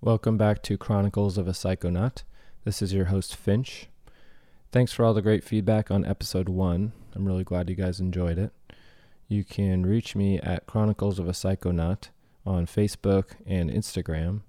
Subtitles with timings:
[0.00, 2.22] Welcome back to Chronicles of a Psychonaut.
[2.64, 3.88] This is your host, Finch.
[4.70, 6.92] Thanks for all the great feedback on episode one.
[7.16, 8.52] I'm really glad you guys enjoyed it.
[9.26, 12.10] You can reach me at Chronicles of a Psychonaut
[12.46, 14.42] on Facebook and Instagram,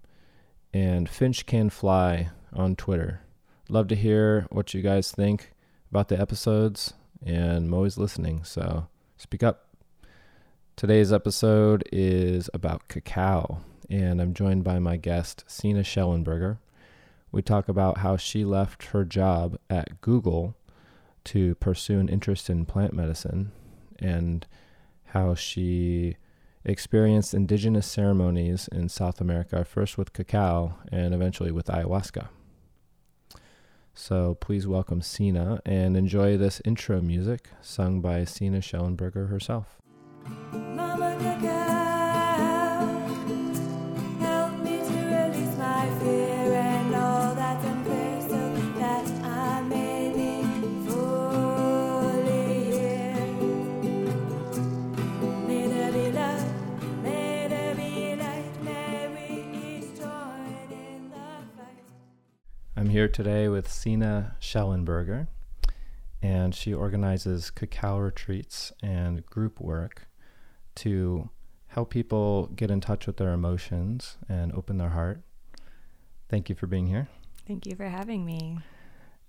[0.71, 3.21] and Finch Can Fly on Twitter.
[3.69, 5.55] Love to hear what you guys think
[5.89, 6.93] about the episodes,
[7.25, 8.87] and I'm always listening, so
[9.17, 9.65] speak up.
[10.75, 16.59] Today's episode is about cacao, and I'm joined by my guest, Sina Schellenberger.
[17.31, 20.55] We talk about how she left her job at Google
[21.25, 23.51] to pursue an interest in plant medicine
[23.99, 24.45] and
[25.05, 26.15] how she
[26.63, 32.29] experienced indigenous ceremonies in South America, first with cacao and eventually with ayahuasca.
[33.93, 39.81] So please welcome Sina and enjoy this intro music sung by Sina Schellenberger herself.
[40.51, 41.58] Mama
[62.99, 65.27] here today with Sina Schellenberger,
[66.21, 70.09] and she organizes cacao retreats and group work
[70.75, 71.29] to
[71.67, 75.21] help people get in touch with their emotions and open their heart.
[76.27, 77.07] Thank you for being here.
[77.47, 78.59] Thank you for having me.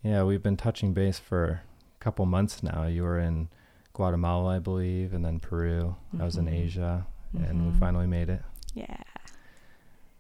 [0.03, 2.87] Yeah, we've been touching base for a couple months now.
[2.87, 3.51] You were in
[3.93, 5.95] Guatemala, I believe, and then Peru.
[6.19, 6.55] I was in Mhm.
[6.55, 7.07] Asia,
[7.39, 7.79] and we Mhm.
[7.79, 8.43] finally made it.
[8.75, 8.97] Yeah.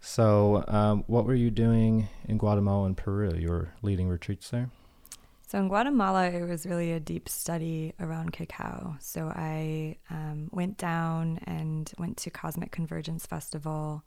[0.00, 3.32] So, um, what were you doing in Guatemala and Peru?
[3.36, 4.70] You were leading retreats there?
[5.50, 8.96] So in Guatemala, it was really a deep study around cacao.
[9.00, 14.04] So I um, went down and went to Cosmic Convergence Festival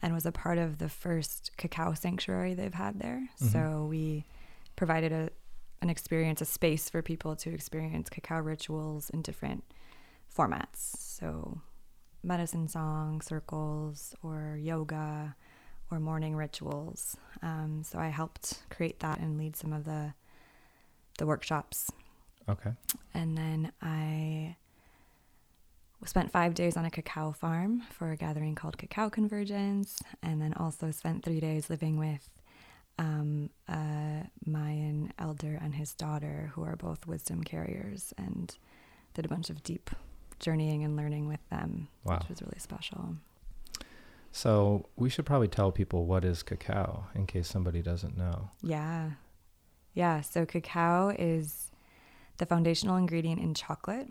[0.00, 3.28] and was a part of the first cacao sanctuary they've had there.
[3.42, 3.52] Mhm.
[3.52, 4.24] So we
[4.74, 5.28] provided a,
[5.82, 9.64] an experience, a space for people to experience cacao rituals in different
[10.34, 10.96] formats.
[10.96, 11.60] So
[12.24, 15.36] medicine song circles, or yoga,
[15.90, 17.16] or morning rituals.
[17.42, 20.14] Um, so I helped create that and lead some of the
[21.18, 21.90] the workshops.
[22.48, 22.70] Okay.
[23.14, 24.56] And then I
[26.04, 30.52] spent five days on a cacao farm for a gathering called Cacao Convergence, and then
[30.54, 32.28] also spent three days living with
[32.98, 38.56] um, a Mayan elder and his daughter, who are both wisdom carriers, and
[39.14, 39.90] did a bunch of deep
[40.44, 42.18] journeying and learning with them, Wow.
[42.18, 43.16] which was really special.
[44.32, 48.50] So, we should probably tell people what is cacao in case somebody doesn't know.
[48.62, 49.10] Yeah.
[49.94, 50.22] Yeah.
[50.22, 51.70] So cacao is
[52.38, 54.08] the foundational ingredient in chocolate.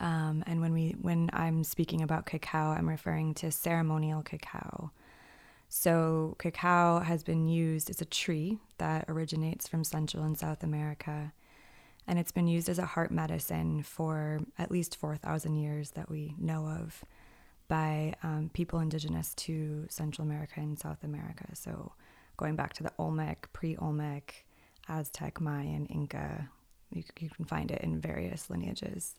[0.00, 4.90] Um, and when we when I'm speaking about cacao, I'm referring to ceremonial cacao.
[5.68, 11.32] So cacao has been used as a tree that originates from Central and South America.
[12.06, 16.34] And it's been used as a heart medicine for at least 4,000 years that we
[16.38, 17.04] know of
[17.66, 21.46] by um, people indigenous to Central America and South America.
[21.54, 21.92] So
[22.36, 24.44] going back to the Olmec, pre Olmec,
[24.88, 26.48] Aztec, Mayan, Inca.
[26.90, 29.14] You, you can find it in various lineages.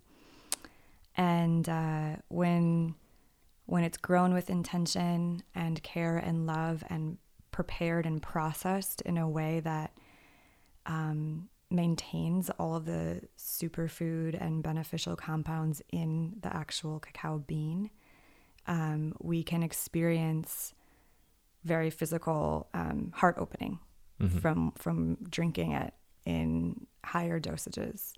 [1.17, 2.96] And uh, when
[3.67, 7.17] when it's grown with intention and care and love and
[7.52, 9.91] prepared and processed in a way that
[10.85, 17.90] um, maintains all of the superfood and beneficial compounds in the actual cacao bean,
[18.68, 20.74] um, we can experience
[21.64, 23.80] very physical um, heart opening
[24.20, 24.40] Mhm.
[24.42, 25.94] from from drinking it
[26.26, 28.14] in higher dosages,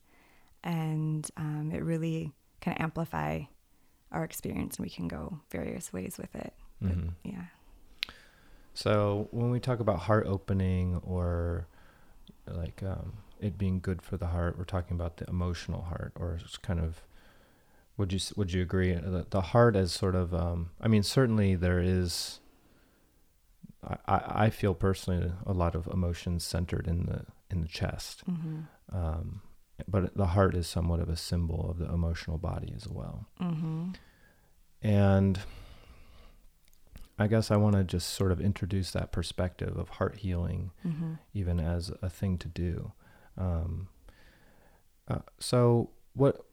[0.64, 3.42] and um, it really can amplify
[4.12, 6.54] our experience, and we can go various ways with it.
[6.82, 7.14] But, Mhm.
[7.24, 7.46] Yeah.
[8.74, 11.68] So, when we talk about heart opening or
[12.48, 16.40] like um, it being good for the heart, we're talking about the emotional heart, or
[16.44, 17.02] it's kind of.
[17.98, 21.56] Would you would you agree the, the heart as sort of um, I mean certainly
[21.56, 22.40] there is
[23.84, 28.22] I, I I feel personally a lot of emotions centered in the in the chest
[28.30, 28.96] Mm-hmm.
[28.96, 29.42] um,
[29.88, 33.90] but the heart is somewhat of a symbol of the emotional body as well Mm-hmm.
[34.84, 35.40] and
[37.18, 41.14] I guess I want to just sort of introduce that perspective of heart healing Mm-hmm.
[41.34, 42.92] even as a thing to do.
[43.38, 43.88] Um,
[45.08, 46.46] uh, so, what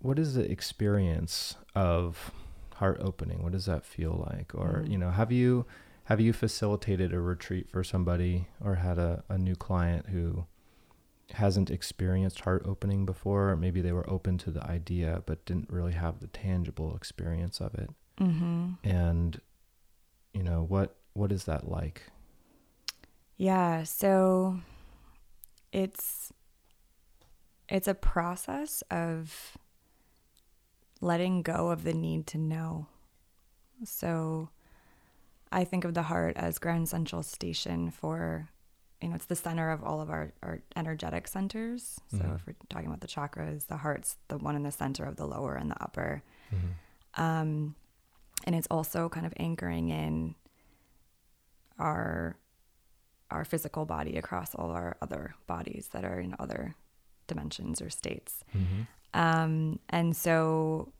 [0.00, 2.32] what is the experience of
[2.74, 3.42] heart opening?
[3.42, 4.52] What does that feel like?
[4.54, 4.90] Or Mm.
[4.90, 5.66] you know, have you
[6.04, 10.46] have you facilitated a retreat for somebody or had a, a new client who
[11.34, 13.50] hasn't experienced heart opening before?
[13.50, 17.60] Or maybe they were open to the idea but didn't really have the tangible experience
[17.60, 17.90] of it
[18.20, 18.72] Mm-hmm.
[18.84, 19.40] and
[20.34, 22.02] you know what what is that like?
[23.36, 24.60] Yeah, so
[25.72, 26.32] it's
[27.68, 29.56] it's a process of
[31.00, 32.86] letting go of the need to know.
[33.84, 34.50] So
[35.50, 38.48] I think of the heart as Grand Central Station for
[39.00, 42.00] you know, it's the center of all of our, our energetic centers.
[42.12, 42.36] So Mhm.
[42.36, 45.26] if we're talking about the chakras, the heart's the one in the center of the
[45.26, 46.22] lower and the upper.
[46.54, 47.20] Mm-hmm.
[47.20, 47.74] Um,
[48.46, 50.36] and it's also kind of anchoring in
[51.80, 52.36] our
[53.32, 56.74] our physical body across all our other bodies that are in other
[57.26, 58.44] dimensions or states.
[58.56, 58.82] Mm-hmm.
[59.14, 60.92] Um, and so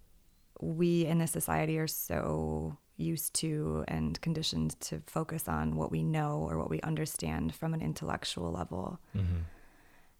[0.61, 6.03] we in this society are so used to and conditioned to focus on what we
[6.03, 9.01] know or what we understand from an intellectual level.
[9.17, 9.39] Mm-hmm.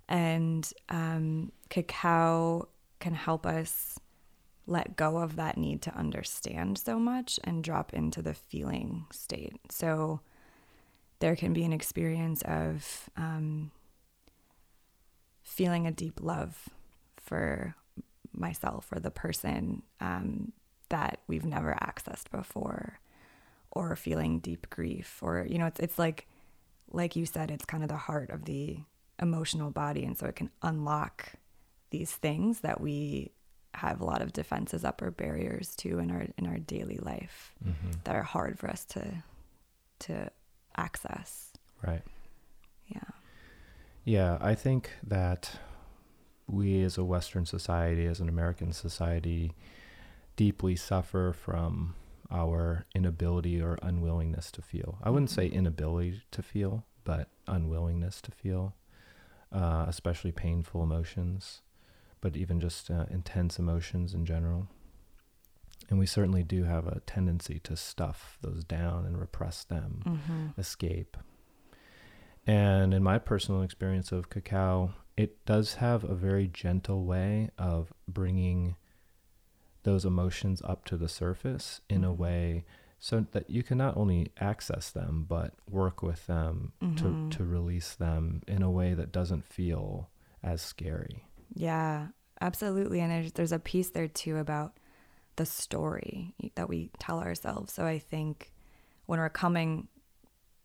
[0.09, 2.69] And um, cacao
[2.99, 3.99] can help us
[4.67, 9.57] let go of that need to understand so much and drop into the feeling state.
[9.71, 10.21] So
[11.23, 13.71] there can be an experience of um,
[15.45, 16.69] feeling a deep love
[17.17, 17.77] for
[18.33, 20.51] myself or the person um,
[20.89, 22.99] that we've never accessed before,
[23.71, 26.27] or feeling deep grief, or you know, it's it's like,
[26.91, 28.79] like you said, it's kind of the heart of the
[29.21, 31.29] emotional body, and so it can unlock
[31.91, 33.31] these things that we
[33.75, 37.55] have a lot of defenses up or barriers to in our in our daily life
[37.65, 37.93] Mm-hmm.
[38.05, 39.23] that are hard for us to
[40.01, 40.31] to
[40.77, 41.53] access.
[41.87, 42.03] Right.
[42.87, 43.01] Yeah.
[44.05, 45.59] Yeah, I think that
[46.47, 49.53] we as a Western society, as an American society,
[50.37, 51.95] deeply suffer from
[52.31, 54.99] our inability or unwillingness to feel.
[55.03, 58.75] I wouldn't say inability to feel, but unwillingness to feel,
[59.53, 61.61] uh, especially painful emotions,
[62.21, 64.69] but even just uh, intense emotions in general.
[65.91, 70.61] And we certainly do have a tendency to stuff those down and repress them Mm-hmm.
[70.61, 71.17] escape.
[72.47, 77.93] And in my personal experience of cacao, it does have a very gentle way of
[78.09, 78.77] bringing
[79.85, 82.17] those emotions up to the surface in a Mhm.
[82.17, 82.65] way
[82.99, 86.97] so that you can not only access them but work with them Mhm.
[87.31, 90.09] to to release them in a way that doesn't feel
[90.43, 91.27] as scary.
[91.55, 92.09] Yeah,
[92.41, 93.01] absolutely.
[93.01, 94.79] And there's, there's a piece there too about
[95.37, 97.73] the story that we tell ourselves.
[97.73, 98.53] So I think
[99.07, 99.89] when we're coming,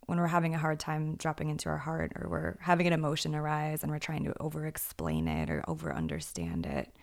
[0.05, 3.35] when we're having a hard time dropping into our heart, or we're having an emotion
[3.35, 6.95] arise and we're trying to over explain it or over understand it,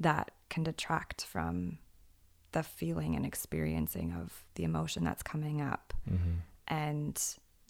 [0.00, 1.78] that can detract from
[2.52, 5.92] the feeling and experiencing of the emotion that's coming up.
[6.08, 6.34] Mm-hmm.
[6.68, 7.20] And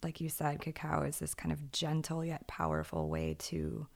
[0.03, 3.87] like you said, cacao is this kind of gentle yet powerful way to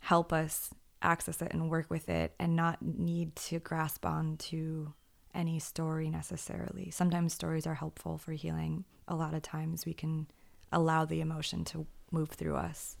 [0.00, 0.70] help us
[1.02, 4.92] access it and work with it and not need to grasp on to
[5.34, 6.90] any story necessarily.
[6.90, 8.84] Sometimes stories are helpful for healing.
[9.06, 10.26] A lot of times we can
[10.72, 12.96] allow the emotion to move through us.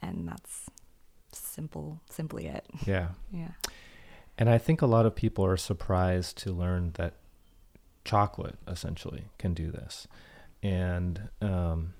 [0.00, 0.70] And that's
[1.32, 2.64] simple simply it.
[2.86, 3.08] Yeah.
[3.32, 3.48] Yeah.
[4.38, 7.14] And I think a lot of people are surprised to learn that
[8.04, 10.06] chocolate essentially can do this.
[10.62, 11.94] And um,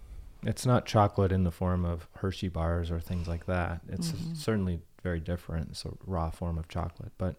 [0.44, 3.80] it's not chocolate in the form of Hershey bars or things like that.
[3.88, 4.36] It's Mhm.
[4.36, 5.70] certainly very different.
[5.70, 7.36] It's a raw form of chocolate, but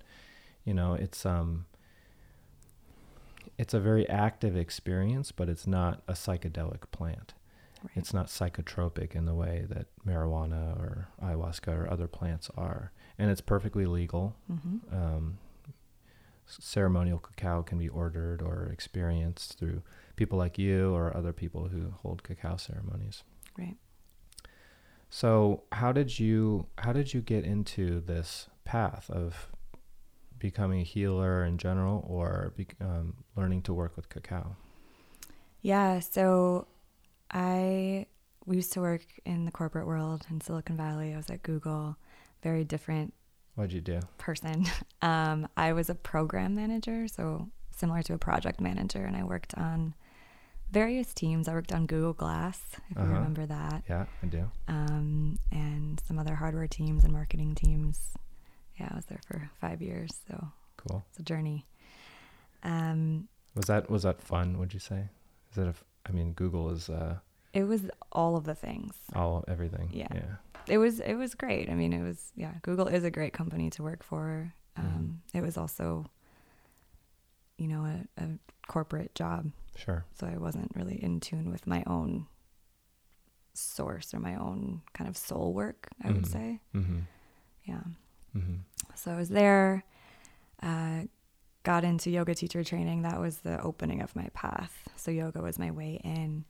[0.66, 1.66] you know, it's um,
[3.58, 7.34] it's a very active experience, but it's not a psychedelic plant.
[7.82, 7.92] Right.
[7.96, 13.32] It's not psychotropic in the way that marijuana or ayahuasca or other plants are, and
[13.32, 14.96] it's perfectly legal mm-hmm.
[14.96, 15.38] um,
[16.50, 19.82] ceremonial cacao can be ordered or experienced through
[20.16, 23.24] people like you or other people who hold cacao ceremonies.
[23.58, 23.78] Right.
[25.10, 29.48] So, how did you how did you get into this path of
[30.38, 34.56] becoming a healer in general, or be, um, learning to work with cacao?
[35.62, 36.68] Yeah, so
[37.32, 38.06] I
[38.46, 41.14] we used to work in the corporate world in Silicon Valley.
[41.14, 41.98] I was at Google,
[42.42, 43.14] very different
[43.56, 44.00] What'd you do?
[44.18, 44.66] person.
[45.02, 49.56] Um, I was a program manager, so similar to a project manager, and I worked
[49.56, 49.96] on
[50.72, 51.48] various teams.
[51.48, 53.14] I worked on Google Glass, if you Uh-huh.
[53.14, 54.50] remember that, Yeah, I do.
[54.68, 58.14] um, and some other hardware teams and marketing teams.
[58.80, 61.04] Yeah, I was there for five years, so Cool.
[61.10, 61.66] it's a journey.
[62.64, 64.58] Um, Was that was that fun?
[64.60, 65.10] Would you say?
[65.52, 65.66] Is it?
[65.66, 67.18] A, f- I mean, Google is uh,
[67.54, 68.94] it was all of the things.
[69.16, 69.90] all everything.
[69.92, 70.08] Yeah.
[70.14, 70.36] Yeah.
[70.68, 71.70] it was it was great.
[71.70, 72.54] I mean, it was yeah.
[72.62, 74.54] Google is a great company to work for.
[74.78, 76.06] Um, It was also,
[77.58, 78.28] you know, a, a
[78.68, 80.06] corporate job, Sure.
[80.14, 82.28] so I wasn't really in tune with my own
[83.54, 85.88] source or my own kind of soul work.
[86.04, 86.28] I would Mhm.
[86.28, 87.00] say, Mm-hmm.
[87.66, 87.84] yeah.
[88.36, 88.56] Mm-hmm.
[88.96, 89.84] So I was there,
[90.62, 91.04] uh,
[91.64, 94.88] got into yoga teacher training, that was the opening of my path.
[94.96, 96.46] So yoga was my way in.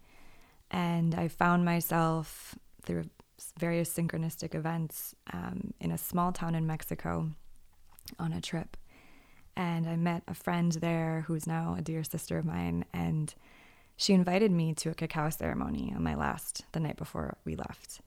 [0.71, 3.05] And I found myself through
[3.57, 7.31] various synchronistic events um, in a small town in Mexico
[8.19, 8.77] on a trip.
[9.59, 12.85] And I met a friend there who's now a dear sister of mine.
[12.93, 13.35] And
[13.97, 17.99] she invited me to a cacao ceremony on my last, the night before we left.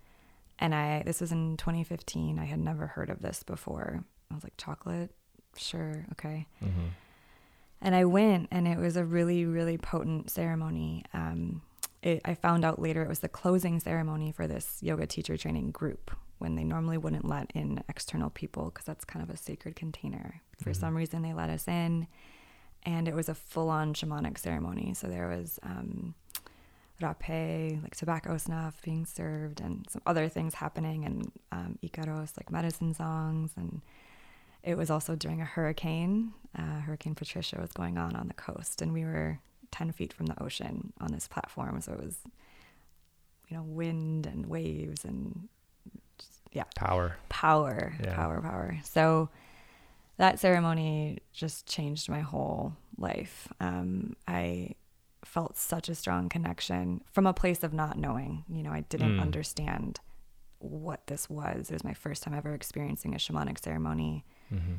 [0.59, 2.39] And I, this was in 2015.
[2.39, 4.03] I had never heard of this before.
[4.31, 5.11] I was like, chocolate?
[5.55, 6.47] Sure, okay.
[6.65, 6.87] Mm-hmm.
[7.83, 11.05] And I went, and it was a really, really potent ceremony.
[11.13, 11.61] Um,
[12.01, 15.73] it, I found out later it was the closing ceremony for this yoga teacher training
[15.73, 19.77] group when they normally wouldn't let in external people because that's kind of a sacred
[19.77, 20.43] container.
[20.63, 20.77] For Mhm.
[20.77, 22.07] some reason, they let us in,
[22.85, 24.93] and it was a full on shamanic ceremony.
[24.95, 26.15] So there was um,
[27.01, 32.51] rapé, like tobacco snuff being served, and some other things happening, and um, Icaros, like
[32.51, 33.53] medicine songs.
[33.57, 33.83] And
[34.63, 36.33] it was also during a hurricane.
[36.57, 40.27] Uh, hurricane Patricia was going on on the coast, and we were 10 feet from
[40.27, 41.81] the ocean on this platform.
[41.81, 42.19] So it was,
[43.49, 45.49] you know, wind and waves and
[46.53, 47.17] yeah, Power.
[47.29, 48.15] power, Yeah.
[48.15, 48.77] power, power.
[48.85, 49.29] So
[50.19, 53.49] that ceremony just changed my whole life.
[53.61, 54.75] Um, I
[55.25, 58.45] felt such a strong connection from a place of not knowing.
[58.49, 59.21] You know, I didn't Mm.
[59.21, 60.01] understand
[60.59, 61.71] what this was.
[61.71, 64.75] It was my first time ever experiencing a shamanic ceremony, Mm-hmm.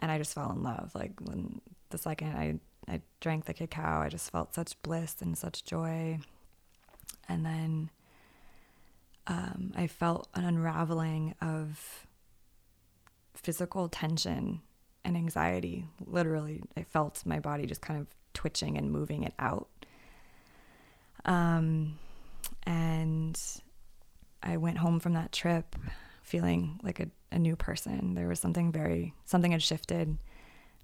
[0.00, 0.94] and I just fell in love.
[0.94, 2.58] Like when the second I
[2.92, 6.18] I drank the cacao, I just felt such bliss and such joy,
[7.28, 7.88] and then
[9.26, 12.06] um, I felt an unraveling of
[13.34, 14.60] physical tension
[15.04, 15.86] and anxiety.
[16.06, 19.68] Literally, I felt my body just kind of twitching and moving it out.
[21.24, 21.98] Um,
[22.64, 23.40] and
[24.42, 25.74] I went home from that trip
[26.22, 28.14] feeling like a, a new person.
[28.14, 30.18] There was something very, something had shifted.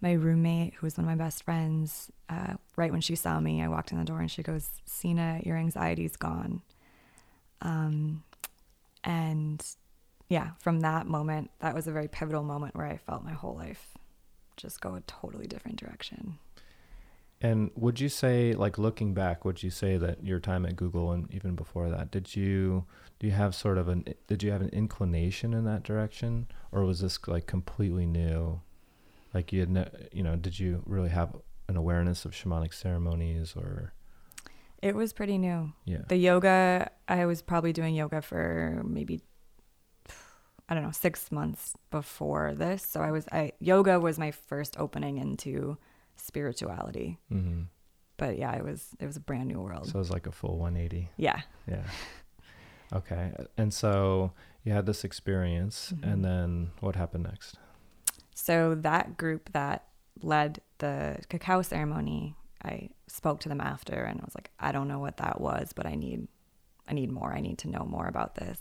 [0.01, 3.63] My roommate, who was one of my best friends, uh, right when she saw me,
[3.63, 6.63] I walked in the door and she goes, Sina, your anxiety's gone.
[7.61, 8.23] Um,
[9.05, 9.65] and
[10.29, 13.55] yeah, from that moment, that was a very pivotal moment where I felt my whole
[13.55, 13.89] life
[14.57, 16.39] just go a totally different direction.
[17.43, 21.11] And would you say, like looking back, would you say that your time at Google
[21.11, 22.85] and even before that, did you
[23.19, 26.85] do you have sort of an did you have an inclination in that direction, or
[26.85, 28.61] was this like completely new?
[29.33, 31.35] Like you had, ne- you know, did you really have
[31.69, 33.95] an awareness of shamanic ceremonies, or
[34.83, 35.73] It was pretty new.
[35.85, 39.21] yeah, The yoga, I was probably doing yoga for maybe
[40.69, 42.83] I don't know, 6 months before this.
[42.85, 45.77] So I was I yoga was my first opening into
[46.17, 47.19] spirituality.
[47.33, 47.63] mm-hmm.
[48.17, 49.87] But yeah, it was it was a brand new world.
[49.87, 51.11] so it was like a full 180.
[51.17, 51.41] yeah.
[51.67, 51.85] Yeah.
[52.93, 54.33] Okay, and so
[54.65, 56.13] you had this experience, Mhm.
[56.13, 57.57] and then what happened next?
[58.35, 59.85] So that group that
[60.23, 64.89] led the cacao ceremony, I spoke to them after and I was like, I don't
[64.89, 66.29] know what that was, but I need
[66.89, 67.33] I need more.
[67.33, 68.59] I need to know more about this.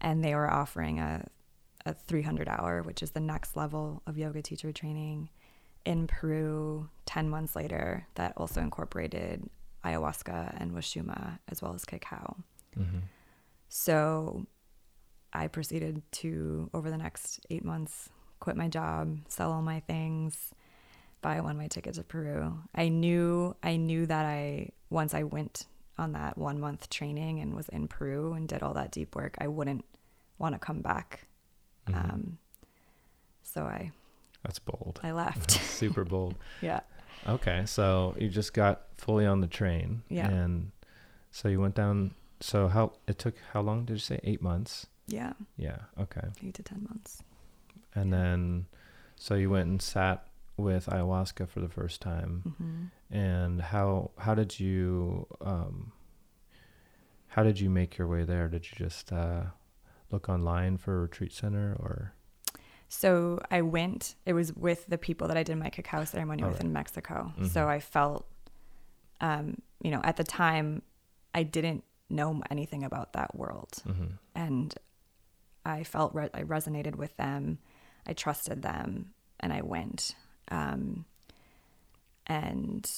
[0.00, 1.26] And they were offering a
[1.86, 5.30] a 300 hour, which is the next level of yoga teacher training
[5.84, 9.48] in Peru 10 months later that also incorporated
[9.84, 12.36] ayahuasca and huachuma as well as cacao.
[12.78, 12.98] Mm-hmm.
[13.68, 14.46] So
[15.32, 18.10] I proceeded to, over the next eight months,
[18.40, 20.52] quit my job, sell all my things,
[21.20, 22.58] buy one way ticket to Peru.
[22.74, 25.66] I knew, I knew that I, once I went
[25.98, 29.36] on that one month training and was in Peru and did all that deep work,
[29.38, 29.84] I wouldn't
[30.38, 31.26] want to come back.
[31.88, 32.12] Mhm.
[32.12, 32.38] Um,
[33.42, 33.90] so I,
[34.44, 35.00] That's bold.
[35.02, 35.50] I left.
[35.80, 36.36] Super bold.
[36.62, 36.80] yeah.
[37.26, 40.02] Okay, so you just got fully on the train.
[40.08, 40.28] Yeah.
[40.28, 40.70] And
[41.32, 42.14] so you went down.
[42.40, 43.34] So how it took?
[43.52, 44.20] How long did you say?
[44.22, 44.86] Eight months.
[45.08, 45.32] Yeah.
[45.56, 45.78] Yeah.
[46.00, 46.28] Okay.
[46.46, 47.22] Eight to 10 months.
[47.94, 48.66] And then,
[49.16, 50.27] so you went and sat
[50.58, 52.54] with ayahuasca for the first time.
[52.58, 55.92] hmm And how how did you um,
[57.28, 58.48] how did you make your way there?
[58.48, 59.42] Did you just uh,
[60.10, 62.12] look online for a retreat center or?
[62.90, 66.48] So I went, it was with the people that I did my cacao ceremony All
[66.48, 66.64] with right.
[66.64, 67.32] in Mexico.
[67.38, 67.48] Mhm.
[67.48, 68.26] So I felt,
[69.20, 70.80] um, you know, at the time,
[71.34, 73.72] I didn't know anything about that world.
[73.86, 74.06] Mm-hmm.
[74.34, 74.74] And
[75.66, 77.58] I felt re- I resonated with them.
[78.06, 80.14] I trusted them and I went.
[80.50, 81.04] Um,
[82.26, 82.90] and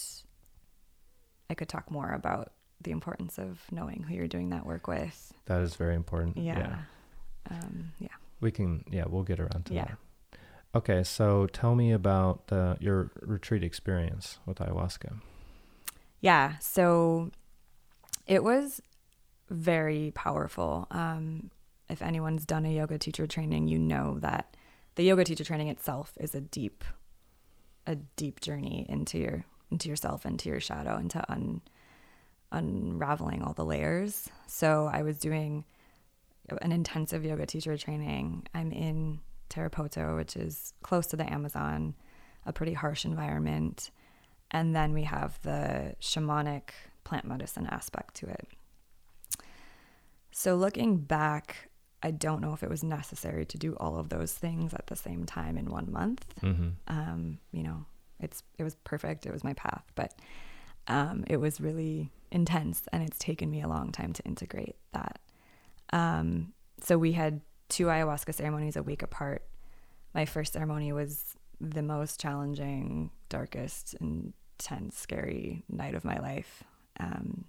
[1.49, 5.33] I could talk more about the importance of knowing who you're doing that work with.
[5.47, 6.37] That is very important.
[6.37, 6.79] Yeah.
[7.51, 8.09] Um, yeah.
[8.41, 9.85] We can, yeah, we'll get around to Yeah.
[9.85, 9.99] that.
[10.75, 15.21] Okay, so tell me about uh, your retreat experience with ayahuasca.
[16.21, 16.59] Yeah.
[16.61, 17.31] So
[18.27, 18.81] it was
[19.51, 20.87] very powerful.
[20.93, 21.51] Um,
[21.89, 24.57] if anyone's done a yoga teacher training, you know that
[24.95, 26.85] the yoga teacher training itself is a deep
[27.87, 31.61] a deep journey into your into yourself, into your shadow, into un,
[32.51, 34.29] unraveling all the layers.
[34.47, 35.65] So I was doing
[36.61, 38.47] an intensive yoga teacher training.
[38.55, 41.95] I'm in Tarapoto, which is close to the Amazon,
[42.45, 43.91] a pretty harsh environment.
[44.51, 46.71] And then we have the shamanic
[47.05, 48.49] plant medicine aspect to it.
[50.33, 51.70] So looking back,
[52.03, 54.97] I don't know if it was necessary to do all of those things at the
[54.97, 56.25] same time in one month.
[56.43, 56.69] Mm-hmm.
[56.89, 57.85] Um, you know,
[58.19, 59.27] it's it was perfect.
[59.27, 60.15] It was my path, but
[60.89, 65.19] um, it was really intense, and it's taken me a long time to integrate that.
[65.93, 66.53] Um,
[66.83, 69.43] so we had two ayahuasca ceremonies a week apart.
[70.15, 76.65] My first ceremony was the most challenging, darkest, intense, scary night of my life.
[76.99, 77.45] Um,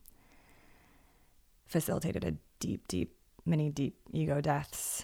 [1.66, 3.16] facilitated a deep, deep,
[3.46, 5.04] many deep ego deaths.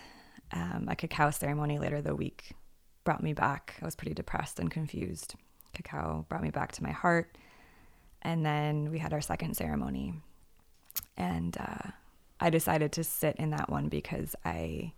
[0.52, 2.52] Um, a cacao ceremony later the week
[3.04, 3.76] brought me back.
[3.82, 5.36] I was pretty depressed and confused.
[5.74, 7.38] Cacao brought me back to my heart.
[8.22, 10.14] And then we had our second ceremony.
[11.16, 11.92] And uh,
[12.40, 14.94] I decided to sit in that one because I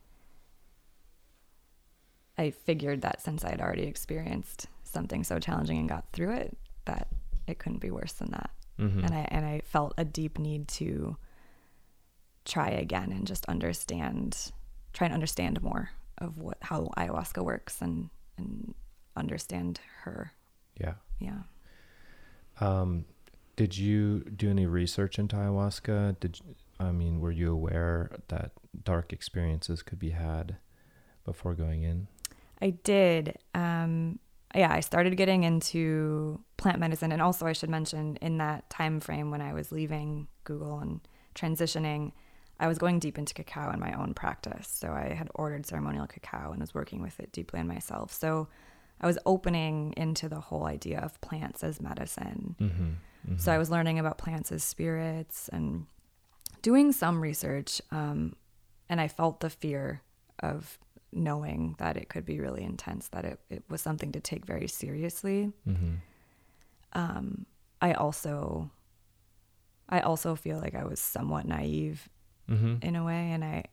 [2.37, 6.57] I figured that since I had already experienced something so challenging and got through it,
[6.85, 7.09] that
[7.47, 8.51] it couldn't be worse than that.
[8.79, 8.99] Mm-hmm.
[8.99, 11.17] And I and I felt a deep need to
[12.49, 14.51] try again and just understand
[14.93, 18.73] try and understand more of what how ayahuasca works and and
[19.15, 20.31] understand her.
[20.79, 20.93] yeah.
[21.19, 21.41] Yeah.
[22.61, 23.05] Um,
[23.55, 26.19] did you do any research into ayahuasca?
[26.21, 28.51] Did you, I mean, were you aware that
[28.85, 30.55] dark experiences could be had
[31.25, 32.07] before going in?
[32.61, 33.37] I did.
[33.53, 34.19] Um,
[34.55, 38.99] yeah, I started getting into plant medicine, and also I should mention in that time
[38.99, 41.01] frame when I was leaving Google and
[41.35, 42.13] transitioning,
[42.59, 44.67] I was going deep into cacao in my own practice.
[44.67, 48.11] So I had ordered ceremonial cacao and was working with it deeply in myself.
[48.11, 48.49] So
[48.99, 52.55] I was opening into the whole idea of plants as medicine.
[52.59, 53.37] Mm-hmm.
[53.37, 55.85] So I was learning about plants as spirits and
[56.61, 57.81] doing some research.
[57.91, 58.35] Um,
[58.89, 60.01] and I felt the fear
[60.39, 60.77] of
[61.11, 64.67] knowing that it could be really intense, that it, it was something to take very
[64.67, 65.53] seriously.
[65.67, 65.95] Mm-hmm.
[66.93, 67.45] Um,
[67.81, 68.69] I also,
[69.87, 72.09] I also feel like I was somewhat naive
[72.49, 72.75] Mm-hmm.
[72.81, 73.65] in a way, and I,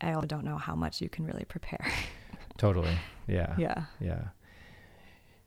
[0.00, 1.86] I also don't know how much you can really prepare.
[2.58, 2.96] Totally.
[3.26, 3.54] Yeah.
[3.58, 4.28] yeah, Yeah.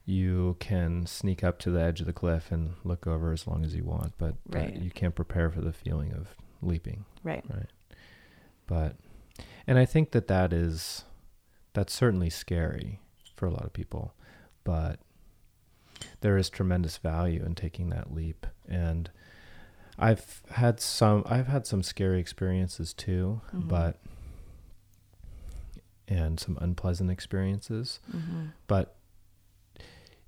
[0.06, 3.64] You can sneak up to the edge of the cliff and look over as long
[3.64, 4.76] as you want, but that- Right.
[4.76, 7.06] you can't prepare for the feeling of leaping.
[7.24, 7.44] Right.
[7.50, 7.70] Right.
[8.68, 8.98] But,
[9.66, 11.06] and I think that that is,
[11.74, 13.00] that's certainly scary
[13.36, 14.14] for a lot of people,
[14.66, 15.00] but
[16.22, 18.46] there is tremendous value in taking that leap.
[18.68, 19.10] And
[20.00, 23.68] I've had some, I've had some scary experiences too, Mhm.
[23.68, 24.00] but,
[26.08, 28.98] and some unpleasant experiences hmm but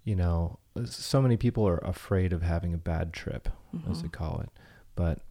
[0.03, 3.49] you know so many people are afraid of having a bad trip
[3.89, 4.11] as they Mhm.
[4.13, 4.49] call it
[4.95, 5.21] but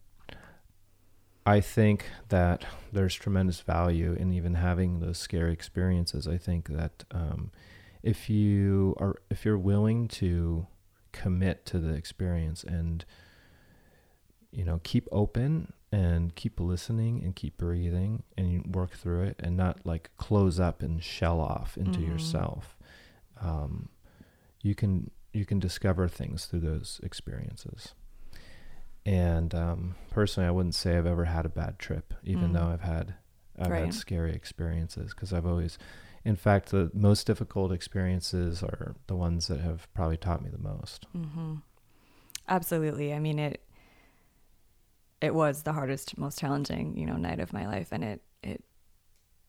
[1.47, 7.03] i think that there's tremendous value in even having those scary experiences i think that
[7.11, 7.51] um,
[8.03, 10.67] if you are if you're willing to
[11.11, 13.03] commit to the experience and
[14.55, 19.35] you know keep open and keep listening and keep breathing and you work through it
[19.39, 22.05] and not like close up and shell off into Mhm.
[22.07, 22.77] yourself
[23.41, 23.89] um,
[24.61, 27.93] you can you can discover things through those experiences
[29.05, 32.53] and um, personally i wouldn't say i've ever had a bad trip even Mm.
[32.53, 33.15] though i've had
[33.59, 33.81] i've Right.
[33.85, 35.77] had scary experiences because i've always
[36.23, 40.57] in fact the most difficult experiences are the ones that have probably taught me the
[40.57, 41.55] most hmm
[42.47, 43.11] Absolutely.
[43.11, 43.59] I mean, it
[45.25, 48.63] it was the hardest, most challenging, you know, night of my life, and it it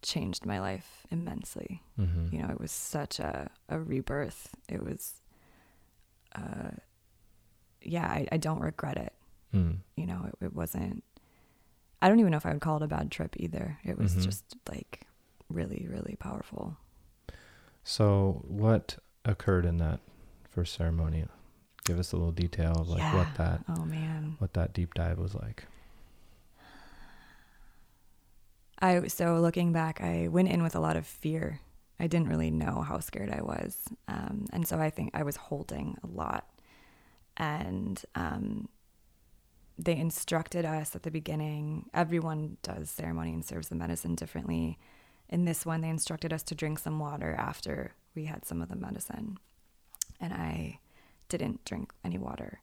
[0.02, 1.82] changed my life immensely.
[1.98, 2.34] mm-hmm.
[2.34, 4.54] You know, it was such a a rebirth.
[4.68, 5.20] It was,
[6.34, 6.70] uh,
[7.82, 9.12] yeah, I, I don't regret it.
[9.54, 9.76] mm.
[9.96, 11.02] You know, it, it wasn't.
[12.02, 13.78] I don't even know if I would call it a bad trip either.
[13.84, 14.24] It was Mhm.
[14.24, 15.06] just like
[15.48, 16.76] really, really powerful.
[17.84, 20.00] So, what occurred in that
[20.48, 21.24] first ceremony?
[21.86, 24.34] Give us a little detail of like what that Oh man.
[24.38, 25.64] what that deep dive was like.
[28.80, 31.60] I so looking back, I went in with a lot of fear.
[31.98, 35.36] I didn't really know how scared I was, um, and so I think I was
[35.36, 36.46] holding a lot.
[37.38, 38.68] And um,
[39.78, 41.88] they instructed us at the beginning.
[41.94, 44.78] Everyone does ceremony and serves the medicine differently.
[45.30, 48.68] In this one, they instructed us to drink some water after we had some of
[48.68, 49.38] the medicine,
[50.20, 50.80] and I
[51.28, 52.60] didn't drink any water.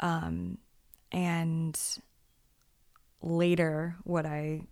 [0.00, 0.58] Um,
[1.10, 1.78] and
[3.22, 4.62] later, what I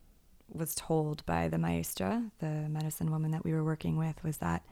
[0.52, 4.62] was told by the maestra, the medicine woman that we were working with, was that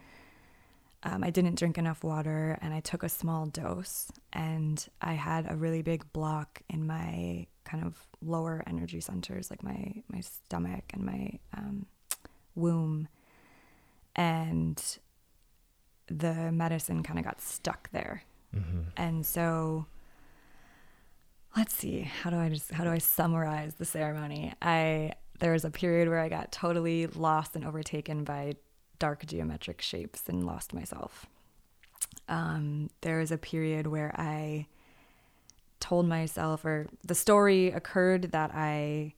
[1.02, 5.50] um, I didn't drink enough water and I took a small dose and I had
[5.50, 10.84] a really big block in my kind of lower energy centers, like my, my stomach
[10.94, 11.86] and my um,
[12.54, 13.08] womb.
[14.16, 14.82] And
[16.06, 18.22] the medicine kind of got stuck there.
[18.54, 18.80] Mm-hmm.
[18.96, 19.86] And so
[21.56, 24.52] let's see, how do I just how do I summarize the ceremony?
[24.60, 28.54] I there was a period where I got totally lost and overtaken by
[28.98, 31.26] dark geometric shapes and lost myself.
[32.28, 34.66] Um, there was a period where I
[35.80, 39.14] told myself, or the story occurred that I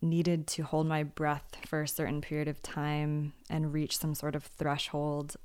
[0.00, 4.34] needed to hold my breath for a certain period of time and reach some sort
[4.34, 5.36] of threshold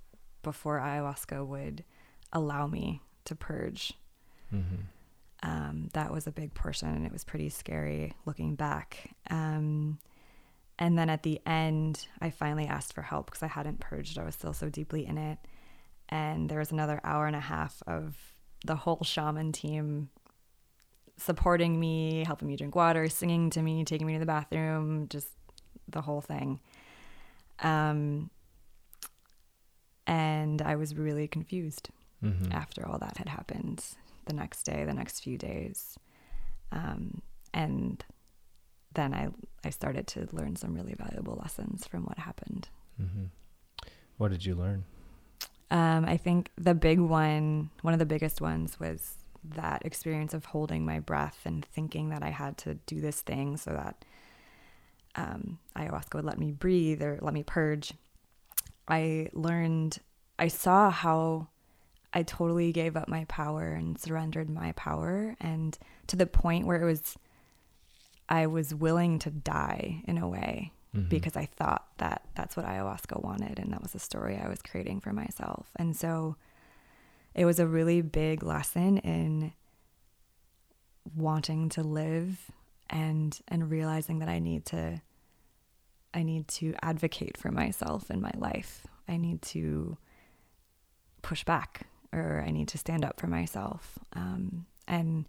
[0.41, 1.83] before ayahuasca would
[2.33, 3.93] allow me to purge.
[4.53, 4.75] Mm-hmm.
[5.43, 9.15] Um, that was a big portion, and it was pretty scary looking back.
[9.29, 9.99] Um,
[10.79, 14.17] and then at the end, I finally asked for help because I hadn't purged.
[14.17, 15.39] I was still so deeply in it.
[16.09, 18.15] And there was another hour and a half of
[18.65, 20.09] the whole shaman team
[21.17, 25.27] supporting me, helping me drink water, singing to me, taking me to the bathroom, just
[25.87, 26.59] the whole thing.
[27.59, 28.29] Um,
[30.07, 31.89] and I was really confused
[32.23, 32.51] Mm-hmm.
[32.51, 33.83] after all that had happened
[34.25, 35.99] the next day, the next few days.
[36.71, 37.21] Um,
[37.53, 38.03] and
[38.93, 39.27] then I,
[39.63, 42.69] I started to learn some really valuable lessons from what happened.
[42.99, 43.25] Mm-hmm.
[44.17, 44.85] What did you learn?
[45.69, 50.45] Um, I think the big one, one of the biggest ones, was that experience of
[50.45, 54.03] holding my breath and thinking that I had to do this thing so that
[55.13, 57.93] um, ayahuasca would let me breathe or let me purge.
[58.87, 59.99] I learned,
[60.39, 61.47] I saw how
[62.13, 66.81] I totally gave up my power and surrendered my power, and to the point where
[66.81, 67.17] it was,
[68.29, 71.09] I was willing to die in a way Mhm.
[71.09, 74.61] because I thought that that's what ayahuasca wanted and that was the story I was
[74.61, 75.69] creating for myself.
[75.75, 76.37] And so
[77.35, 79.51] it was a really big lesson in
[81.15, 82.51] wanting to live
[82.89, 85.01] and and realizing that I need to
[86.13, 88.87] I need to advocate for myself in my life.
[89.07, 89.97] I need to
[91.21, 93.99] push back or I need to stand up for myself.
[94.13, 95.25] Um, and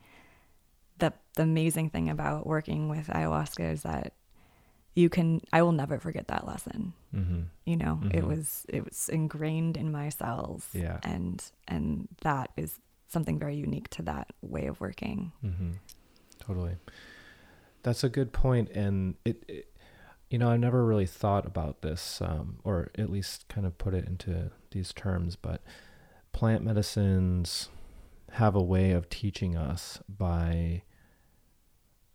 [0.99, 4.15] the the amazing thing about working with ayahuasca is that
[4.95, 6.93] you can I will never forget that lesson.
[7.15, 7.43] Mm-hmm.
[7.67, 8.29] You know, it Mhm.
[8.29, 10.69] was it was ingrained in my cells.
[10.73, 10.99] Yeah.
[11.03, 15.33] And and that is something very unique to that way of working.
[15.45, 15.73] Mm-hmm.
[16.41, 16.77] Totally.
[17.83, 19.73] That's a good point, and it, it,
[20.31, 23.95] you know, I never really thought about this, um, or at least kind of put
[23.95, 25.37] it into these terms.
[25.37, 25.63] But
[26.33, 27.69] plant medicines
[28.33, 30.83] have a way of teaching us by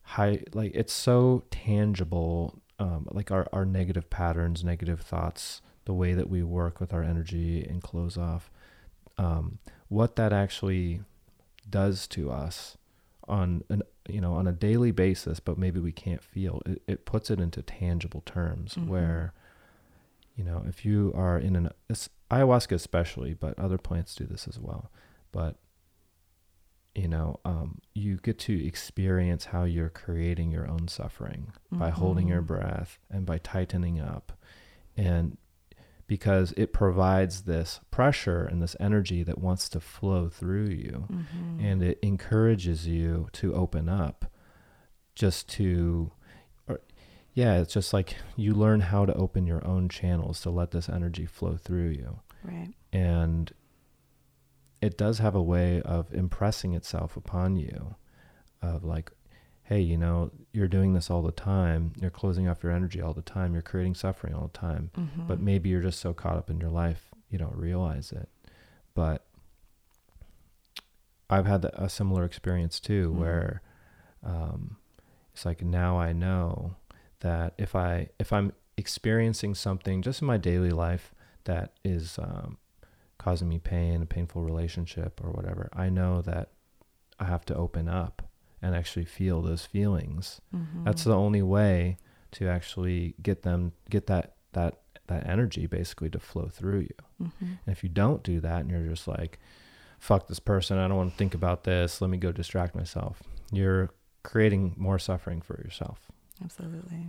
[0.02, 6.14] high, like it's so tangible, um, like our our negative patterns, negative thoughts, the way
[6.14, 8.52] that we work with our energy and close off,
[9.18, 11.02] um, what that actually
[11.70, 12.78] does to us
[13.28, 17.06] on an you know on a daily basis but maybe we can't feel it, it
[17.06, 18.88] puts it into tangible terms Mhm.
[18.88, 19.34] where
[20.36, 21.70] you know if you are in an
[22.30, 24.92] ayahuasca especially but other plants do this as well
[25.32, 25.56] but
[26.96, 32.28] you know um, you get to experience how you're creating your own suffering by holding
[32.28, 32.48] your Mhm.
[32.48, 34.34] breath and by tightening up
[34.96, 35.38] and
[36.14, 41.60] because it provides this pressure and this energy that wants to flow through you Mhm.
[41.68, 44.32] and it encourages you to open up
[45.16, 46.12] just to
[46.68, 46.80] or
[47.34, 50.88] yeah it's just like you learn how to open your own channels to let this
[50.88, 52.72] energy flow through you right.
[52.92, 53.52] and
[54.80, 57.96] it does have a way of impressing itself upon you
[58.62, 59.12] of like
[59.64, 61.94] hey you know you're doing this all the time.
[62.00, 63.54] You're closing off your energy all the time.
[63.54, 64.92] You're creating suffering all the time.
[65.28, 65.42] But Mhm.
[65.42, 68.30] maybe you're just so caught up in your life you don't realize it.
[68.94, 69.26] But
[71.30, 73.16] i've had a similar experience too Mhm.
[73.18, 73.62] where
[74.24, 74.78] um,
[75.34, 76.76] it's like now i know
[77.22, 81.14] that if i if i'm experiencing something just in my daily life
[81.46, 82.58] that is um,
[83.18, 86.50] causing me pain a painful relationship or whatever i know that
[87.20, 88.22] i have to open up
[88.64, 90.42] and actually feel those feelings
[90.86, 91.06] that's Mhm.
[91.06, 91.98] the only way
[92.32, 96.96] to actually get them get that that that energy basically to flow through you.
[97.22, 97.32] Mhm.
[97.66, 99.38] And if you don't do that and you're just like
[100.00, 103.22] fuck this person, I don't want to think about this, let me go distract myself.
[103.52, 103.90] You're
[104.24, 106.10] creating more suffering for yourself.
[106.44, 107.08] Absolutely.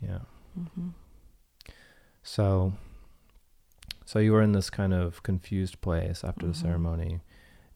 [0.00, 0.20] Yeah.
[0.54, 0.90] hmm
[2.22, 2.72] So
[4.04, 7.20] so you were in this kind of confused place after the ceremony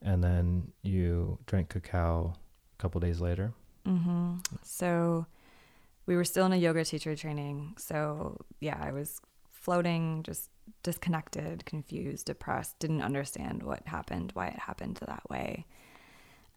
[0.02, 2.34] and then you drank cacao
[2.78, 3.52] a couple days later.
[3.84, 5.26] hmm So
[6.06, 7.74] we were still in a yoga teacher training.
[7.78, 10.50] So yeah, I was floating, just
[10.82, 15.66] disconnected, confused, depressed, didn't understand what happened, why it happened that way.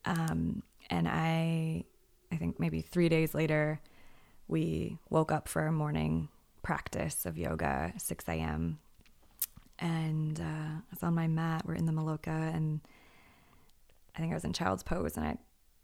[0.05, 1.85] Um, and I,
[2.31, 3.81] I think maybe three days later,
[4.47, 6.29] we woke up for a morning
[6.61, 8.79] practice of yoga, 6 a.m.
[9.77, 11.63] And uh, I was on my mat.
[11.65, 12.81] We're in the Maloka, and
[14.15, 15.37] I think I was in child's pose, and I,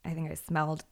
[0.05, 0.83] I think I smelled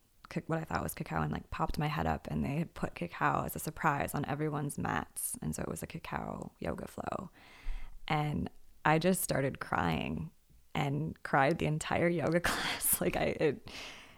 [0.48, 2.96] what I thought was cacao, and like popped my head up, and they had put
[2.96, 7.30] cacao as a surprise on everyone's mats, and so it was a cacao yoga flow,
[8.08, 8.50] and
[8.84, 10.32] I just started crying,
[10.74, 13.00] and cried the entire yoga class.
[13.00, 13.70] like I, it,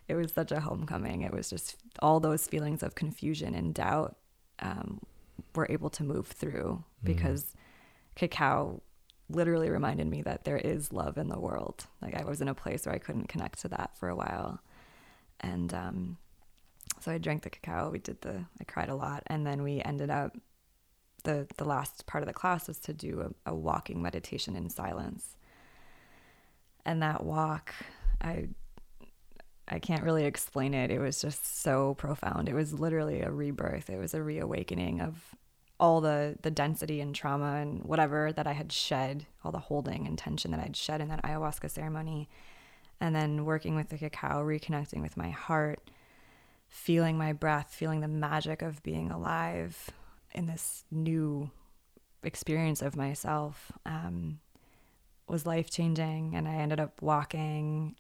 [0.08, 1.22] it was such a homecoming.
[1.22, 4.16] It was just all those feelings of confusion and doubt
[4.60, 5.02] um,
[5.54, 7.56] were able to move through because
[8.16, 8.82] cacao
[9.30, 11.88] literally reminded me that there is love in the world.
[12.02, 14.62] Like I was in a place where I couldn't connect to that for a while.
[15.40, 16.18] And um,
[17.00, 17.90] so I drank the cacao.
[17.90, 19.24] We did the, I cried a lot.
[19.28, 20.36] And then we ended up,
[21.24, 24.70] the, the last part of the class was to do a, a walking meditation in
[24.70, 25.36] silence.
[26.86, 27.74] And that walk,
[28.22, 28.50] I,
[29.68, 30.92] I can't really explain it.
[30.92, 32.48] It was just so profound.
[32.48, 33.90] It was literally a rebirth.
[33.90, 35.36] It was a reawakening of
[35.78, 40.08] all the the density and trauma and whatever that I had shed, all the holding
[40.08, 42.30] and tension that I'd shed in that ayahuasca ceremony.
[43.02, 45.80] And then working with the cacao, reconnecting with my heart,
[46.70, 49.90] feeling my breath, feeling the magic of being alive
[50.34, 51.50] in this new
[52.24, 54.40] experience of myself um,
[55.28, 56.36] was life changing.
[56.36, 57.96] And I ended up walking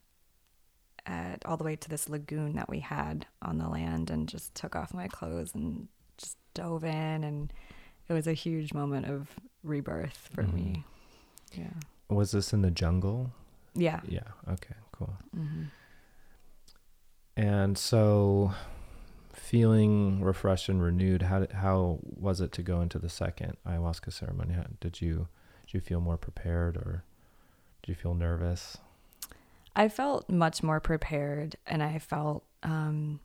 [1.05, 4.55] at, all the way to this lagoon that we had on the land and just
[4.55, 7.23] took off my clothes and just dove in.
[7.23, 7.53] And
[8.07, 9.29] it was a huge moment of
[9.63, 10.83] rebirth for me.
[11.53, 11.73] Yeah.
[12.09, 13.31] Was this in the jungle?
[13.73, 14.01] Yeah.
[14.07, 14.21] Yeah.
[14.49, 14.75] Okay.
[14.97, 15.13] Cool.
[15.33, 15.63] hmm
[17.35, 18.53] And so,
[19.33, 21.23] feeling refreshed and renewed.
[21.23, 24.53] How how was it to go into the second ayahuasca ceremony?
[24.53, 25.27] How, did you
[25.65, 27.03] did you feel more prepared, or
[27.83, 28.77] did you feel nervous?
[29.75, 33.19] I felt much more prepared and I felt um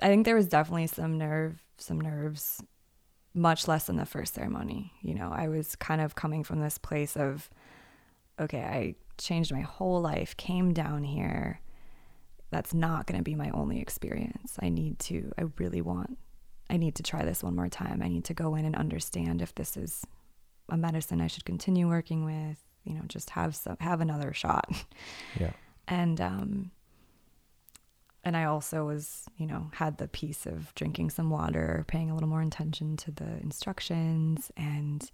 [0.00, 2.62] I think there was definitely some nerve some nerves
[3.32, 4.92] much less than the first ceremony.
[5.02, 7.48] You know, I was kind of coming from this place of
[8.38, 11.60] okay, I changed my whole life, came down here.
[12.50, 14.56] That's not going to be my only experience.
[14.60, 16.18] I need to I really want
[16.68, 18.00] I need to try this one more time.
[18.02, 20.04] I need to go in and understand if this is
[20.68, 24.68] a medicine I should continue working with, you know, just have some have another shot.
[25.38, 25.52] Yeah.
[25.88, 26.70] and um
[28.22, 32.14] and I also was, you know, had the piece of drinking some water, paying a
[32.14, 35.10] little more attention to the instructions and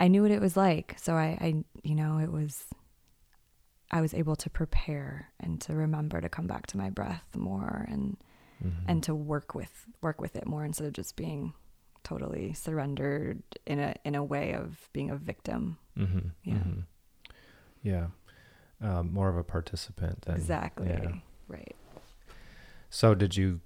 [0.00, 0.94] I knew what it was like.
[0.98, 2.66] So I, I you know, it was
[3.90, 7.86] I was able to prepare and to remember to come back to my breath more
[7.88, 8.16] and
[8.62, 8.84] Mhm.
[8.88, 11.54] and to work with work with it more instead of just being
[12.02, 15.78] totally surrendered in a in a way of being a victim.
[15.96, 16.32] Mhm.
[16.42, 16.54] Yeah.
[16.54, 16.84] mhm.
[17.82, 18.06] Yeah.
[18.80, 20.88] Um, more of a participant than exactly.
[20.88, 21.20] yeah.
[21.48, 21.76] Right.
[22.90, 23.60] So did you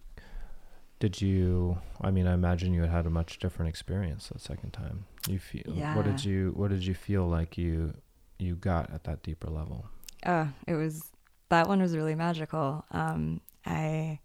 [0.99, 4.73] did you I mean I imagine you had had a much different experience the second
[4.73, 5.07] time.
[5.29, 7.95] You feel what did you what did you feel like you
[8.39, 9.87] you got at that deeper level?
[10.25, 11.11] Uh, it was
[11.49, 12.85] that one was really magical.
[12.91, 14.21] Um, I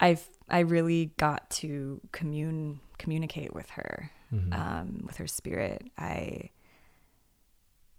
[0.00, 4.52] I I really got to commune communicate with her, Mhm.
[4.54, 5.90] um, with her spirit.
[5.98, 6.50] I,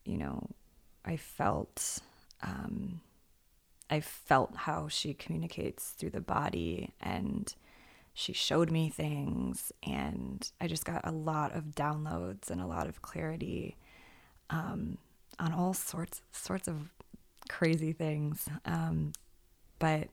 [0.06, 0.50] you know,
[1.04, 2.00] I felt,
[2.42, 3.02] um,
[3.90, 7.54] I felt how she communicates through the body, and
[8.14, 12.88] she showed me things, and I just got a lot of downloads and a lot
[12.88, 13.78] of clarity,
[14.50, 14.98] um,
[15.40, 16.90] on all sorts sorts of
[17.50, 18.48] crazy things.
[18.66, 19.14] Um,
[19.80, 20.10] but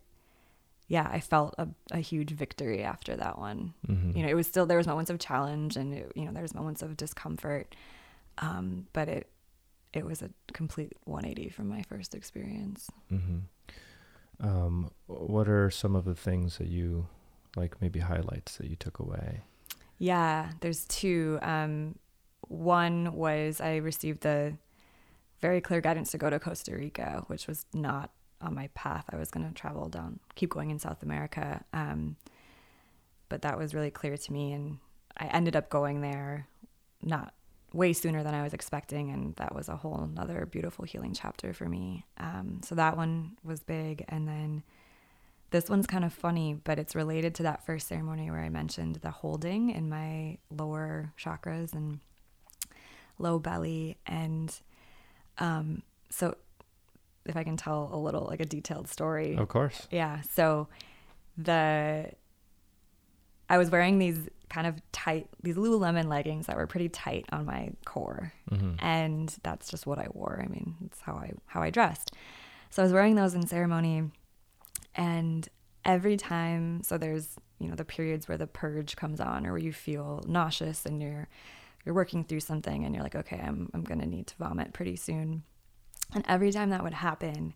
[0.88, 4.14] yeah, I felt a, a huge victory after that one Mhm.
[4.16, 6.42] you know it was still there was moments of challenge and it, you know there
[6.42, 7.74] was moments of discomfort
[8.38, 9.30] um, but it
[9.94, 13.38] it was a complete 180 from my first experience hmm
[14.40, 17.06] Um, what are some of the things that you
[17.54, 19.40] like, maybe highlights that you took away?
[19.98, 21.94] yeah there's two um,
[22.48, 24.54] one was i received the
[25.42, 29.04] very clear guidance to go to costa rica which was not on my path.
[29.12, 32.16] I was going to travel down keep going in south america um,
[33.28, 34.78] but that was really clear to me and
[35.18, 36.46] i ended up going there
[37.02, 37.34] not
[37.72, 41.52] way sooner than i was expecting and that was a whole another beautiful healing chapter
[41.52, 42.04] for me.
[42.18, 44.62] Um, so that one was big and then
[45.50, 48.96] this one's kind of funny but it's related to that first ceremony where i mentioned
[48.96, 52.00] the holding in my lower chakras and
[53.18, 54.60] low belly and
[55.38, 56.34] um, so
[57.24, 59.86] if i can tell a little like a detailed story Of course.
[59.90, 60.20] yeah.
[60.34, 60.68] So
[61.36, 62.10] the
[63.48, 64.18] I was wearing these
[64.48, 68.74] kind of tight, these Lululemon leggings that were pretty tight on my core, Mm-hmm.
[68.84, 70.42] and that's just what I wore.
[70.44, 72.12] I mean, that's how I how I dressed.
[72.70, 74.10] So I was wearing those in ceremony,
[74.94, 75.48] and
[75.84, 79.60] every time, so there's you know the periods where the purge comes on, or where
[79.60, 81.28] you feel nauseous and you're
[81.84, 84.96] you're working through something, and you're like, okay, I'm I'm gonna need to vomit pretty
[84.96, 85.42] soon.
[86.14, 87.54] And every time that would happen,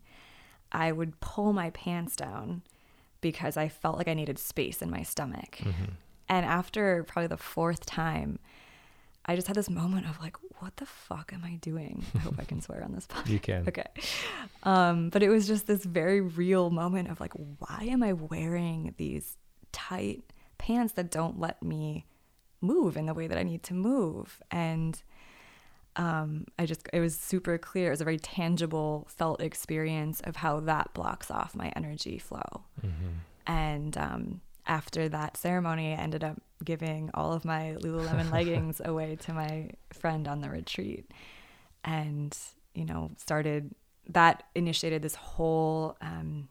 [0.71, 2.63] I would pull my pants down
[3.21, 5.59] because I felt like I needed space in my stomach.
[6.29, 8.39] And after probably the fourth time,
[9.25, 12.03] I just had this moment of like, what the fuck am I doing?
[12.15, 13.29] I hope I can swear on this podcast.
[13.29, 13.63] You can.
[13.67, 13.85] Okay.
[14.63, 18.93] Um, but it was just this very real moment of like, why am I wearing
[18.97, 19.37] these
[19.71, 20.23] tight
[20.57, 22.05] pants that don't let me
[22.61, 24.41] move in the way that I need to move?
[24.51, 25.01] And
[25.95, 27.87] um, I just, it was super clear.
[27.87, 32.63] It was a very tangible, felt experience of how that blocks off my energy flow.
[33.47, 39.15] And um, after that ceremony, I ended up giving all of my Lululemon leggings away
[39.21, 41.11] to my friend on the retreat.
[41.83, 42.37] And,
[42.75, 43.73] you know, started
[44.09, 46.47] that initiated this whole um,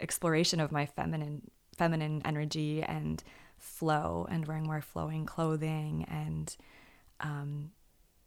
[0.00, 1.42] exploration of my feminine
[1.76, 3.24] feminine energy and
[3.62, 6.56] flow and wearing more flowing clothing and
[7.20, 7.70] um,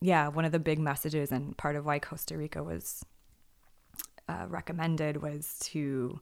[0.02, 3.06] yeah one of the big messages and part of why costa rica was
[4.28, 6.20] uh, recommended was to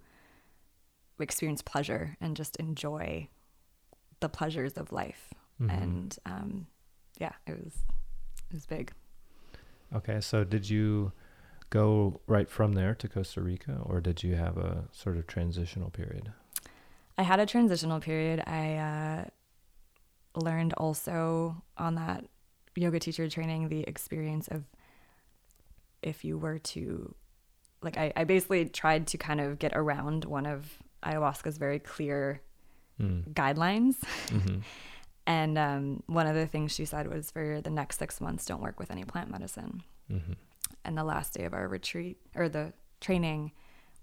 [1.20, 3.28] experience pleasure and just enjoy
[4.20, 5.34] the pleasures of life.
[5.70, 6.68] And um,
[7.20, 7.74] yeah it was
[8.50, 8.92] it was big.
[9.96, 11.12] Okay, so did you
[11.70, 15.90] go right from there to Costa Rica, or did you have a sort of transitional
[15.90, 16.32] period?
[17.18, 18.42] I had a transitional period.
[18.48, 19.26] I uh,
[20.40, 22.26] learned also on that
[22.76, 24.64] yoga teacher training the experience of
[26.02, 27.14] if you were to,
[27.82, 32.42] like, I, I basically tried to kind of get around one of ayahuasca's very clear
[33.02, 33.34] Mm.
[33.34, 33.96] guidelines.
[34.30, 34.60] hmm
[35.26, 38.62] And um, one of the things she said was for the next six months, don't
[38.62, 39.82] work with any plant medicine.
[40.08, 40.34] hmm
[40.86, 42.72] And the last day of our retreat or the
[43.02, 43.52] training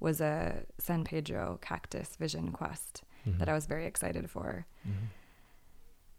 [0.01, 3.51] was a San Pedro cactus vision quest that mm-hmm.
[3.51, 4.67] I was very excited for.
[4.87, 5.07] Mm-hmm.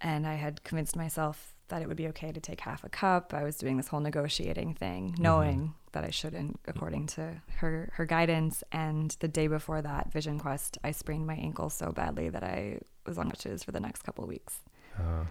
[0.02, 3.34] And I had convinced myself that it would be okay to take half a cup.
[3.34, 5.24] I was doing this whole negotiating thing, mm-hmm.
[5.24, 8.64] knowing that I shouldn't, according to her her guidance.
[8.72, 12.80] And the day before that vision quest, I sprained my ankle so badly that I
[13.06, 14.60] was on crutches for the next couple of weeks.
[14.98, 15.26] Uh,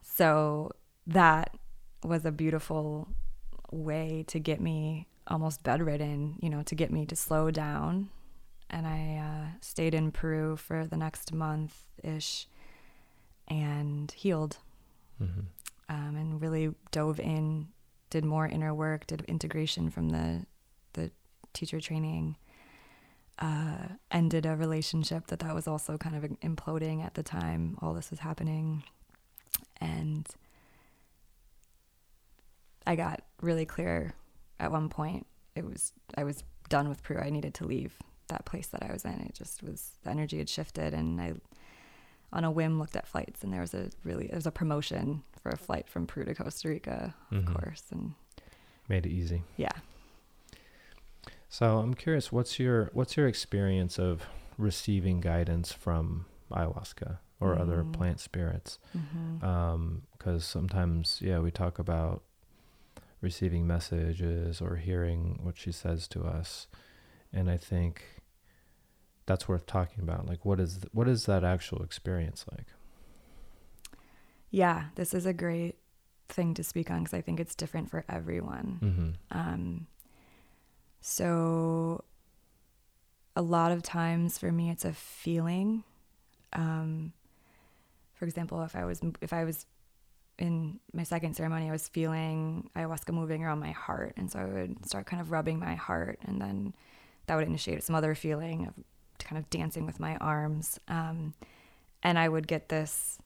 [0.00, 0.70] So
[1.06, 1.54] that
[2.02, 3.08] was a beautiful
[3.70, 8.08] way to get me almost bedridden, you know, to get me to slow down.
[8.70, 12.46] And I uh, stayed in Peru for the next month ish
[13.48, 14.58] and healed
[15.22, 15.46] mhm.
[15.88, 17.68] um, and really dove in,
[18.10, 20.44] did more inner work, did integration from the,
[20.92, 21.10] the
[21.54, 22.36] teacher training.
[23.38, 27.94] Uh, ended a relationship that that was also kind of imploding at the time all
[27.94, 28.82] this was happening
[29.80, 30.26] and
[32.86, 34.14] I got really clear
[34.60, 35.26] at one point.
[35.54, 37.18] It was I was done with Peru.
[37.20, 37.94] I needed to leave
[38.28, 39.12] that place that I was in.
[39.20, 41.32] It just was the energy had shifted, and I,
[42.32, 45.22] on a whim, looked at flights, and there was a really there was a promotion
[45.42, 47.54] for a flight from Peru to Costa Rica, of Mhm.
[47.54, 48.14] course, and
[48.88, 49.42] Made it easy.
[49.56, 49.72] yeah.
[51.48, 54.26] So I'm curious, what's your what's your experience of
[54.58, 57.92] receiving guidance from ayahuasca or other Mm.
[57.92, 58.78] plant spirits?
[59.40, 62.22] Because sometimes, yeah, we talk about
[63.20, 66.66] receiving messages or hearing what she says to us,
[67.32, 68.02] and I think
[69.26, 70.26] that's worth talking about.
[70.26, 72.66] Like, what is th- what is that actual experience like?
[74.50, 75.76] yeah, this is a great
[76.28, 78.78] thing to speak on because I think it's different for everyone.
[78.82, 79.38] Mm-hmm.
[79.38, 79.86] Um,
[81.00, 82.04] so
[83.36, 85.84] a lot of times for me, it's a feeling.
[86.52, 87.12] Um,
[88.14, 89.66] for example, if I was if I was
[90.38, 94.44] in my second ceremony, I was feeling ayahuasca moving around my heart, and so I
[94.44, 96.74] would start kind of rubbing my heart, and then
[97.26, 98.74] that would initiate some other feeling of
[99.18, 101.34] kind of dancing with my arms, um,
[102.02, 103.18] and I would get this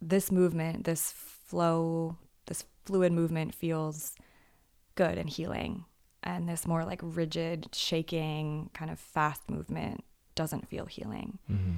[0.00, 4.14] this movement, this flow, this fluid movement feels
[4.94, 5.84] good and healing.
[6.22, 11.38] And this more like rigid, shaking, kind of fast movement doesn't feel healing.
[11.50, 11.72] Mm-hmm.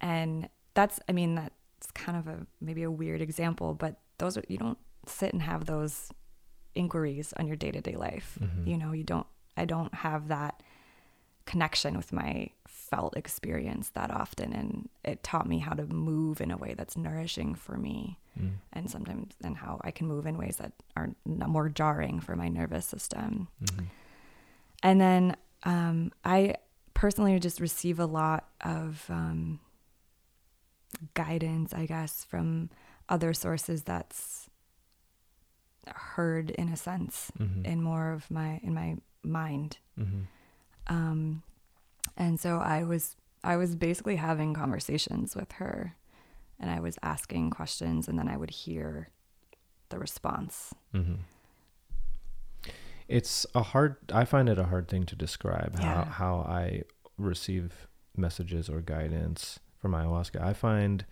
[0.00, 1.50] And that's, I mean,
[1.82, 5.42] that's kind of a maybe a weird example, but those are, you don't sit and
[5.42, 6.10] have those
[6.74, 8.38] inquiries on your day to day life.
[8.40, 8.66] Mhm.
[8.66, 9.26] You know, you don't,
[9.56, 10.62] I don't have that
[11.44, 14.52] connection with my felt experience that often.
[14.52, 18.52] And it taught me how to move in a way that's nourishing for me Mm.
[18.72, 22.48] and sometimes and how I can move in ways that are more jarring for my
[22.48, 23.48] nervous system.
[23.62, 23.84] Mhm.
[24.82, 26.54] And then um, I
[26.94, 29.60] personally just receive a lot of um,
[31.14, 32.70] guidance, I guess, from
[33.08, 34.48] other sources that's
[35.86, 37.64] heard in a sense Mhm.
[37.64, 39.78] in more of my in my mind.
[39.98, 40.26] Mhm.
[40.86, 41.42] Um,
[42.16, 45.96] and so I was I was basically having conversations with her,
[46.60, 49.08] and I was asking questions, and then I would hear
[49.88, 50.72] the response.
[50.94, 51.16] Mm-hmm.
[53.08, 53.96] It's a hard.
[54.12, 56.04] I find it a hard thing to describe Yeah.
[56.04, 56.82] how how I
[57.18, 60.40] receive messages or guidance from ayahuasca.
[60.40, 61.04] I find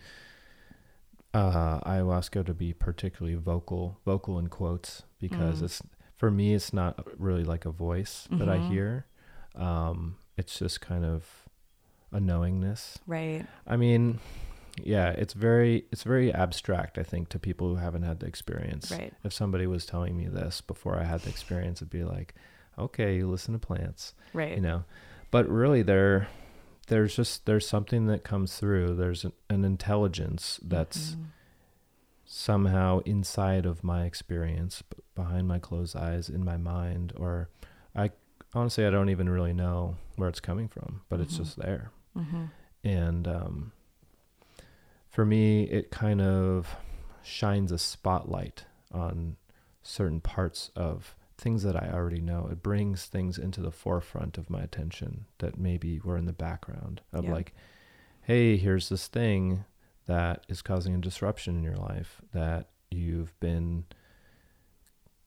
[1.35, 5.65] uh, ayahuasca to be particularly vocal, vocal in quotes, because Mm.
[5.65, 5.83] it's
[6.17, 6.55] for me.
[6.55, 8.69] It's not really like a voice that I Mhm.
[8.69, 9.07] hear.
[9.55, 11.49] Um, it's just kind of
[12.13, 12.99] a knowingness.
[13.07, 13.47] Right.
[13.67, 14.21] I mean,
[14.83, 16.99] yeah, it's very it's very abstract.
[16.99, 19.13] I think to people who haven't had the experience Right.
[19.25, 22.35] if somebody was telling me this before I had the experience, it'd be like,
[22.79, 24.55] okay, you listen to plants, Right.
[24.55, 24.85] you know.
[25.31, 26.29] But really, there,
[26.91, 28.95] there's just there's something that comes through.
[28.97, 31.27] There's an, an intelligence that's Mhm.
[32.25, 34.83] somehow inside of my experience,
[35.15, 37.49] behind my closed eyes, in my mind, or
[37.95, 38.11] I
[38.55, 41.39] honestly I don't even really know where it's coming from, but it's Mhm.
[41.39, 41.91] just there.
[42.17, 42.51] Mhm.
[42.85, 43.73] And um,
[45.09, 46.77] for me, it kind of
[47.23, 49.37] shines a spotlight on
[49.83, 52.49] certain parts of things that I already know.
[52.51, 57.01] It brings things into the forefront of my attention that maybe were in the background
[57.13, 57.33] of Yeah.
[57.33, 57.55] like,
[58.23, 59.65] hey, here's this thing
[60.07, 63.85] that is causing a disruption in your life that you've been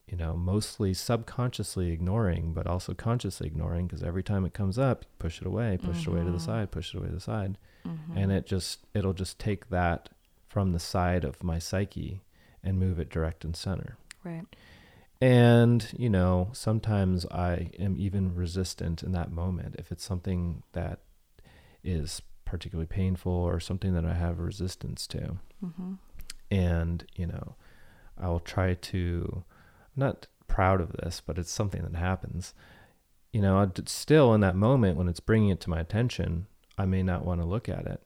[0.07, 5.03] you know mostly subconsciously ignoring but also consciously ignoring because every time it comes up
[5.05, 6.41] you push it away push it away to the Mhm.
[6.41, 8.17] side push it away to the side Mhm.
[8.17, 10.09] and it just it'll just take that
[10.49, 12.21] from the side of my psyche
[12.61, 14.45] and move it direct and center Right.
[15.23, 19.75] And you know sometimes i am even resistant in that moment.
[19.79, 20.99] If it's something that
[21.83, 25.37] is particularly painful or something that i have resistance to.
[25.63, 25.97] Mhm.
[26.51, 27.55] and you know
[28.17, 29.43] i will try to
[29.95, 32.53] I'm not proud of this but it's something that happens.
[33.31, 36.47] You know I'd still in that moment when it's bringing it to my attention
[36.77, 38.01] i may not want to look at it.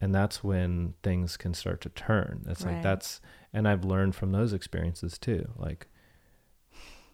[0.00, 2.44] And that's when things can start to turn.
[2.48, 3.20] It's like that's
[3.52, 5.50] and i've learned from those experiences too.
[5.56, 5.88] Like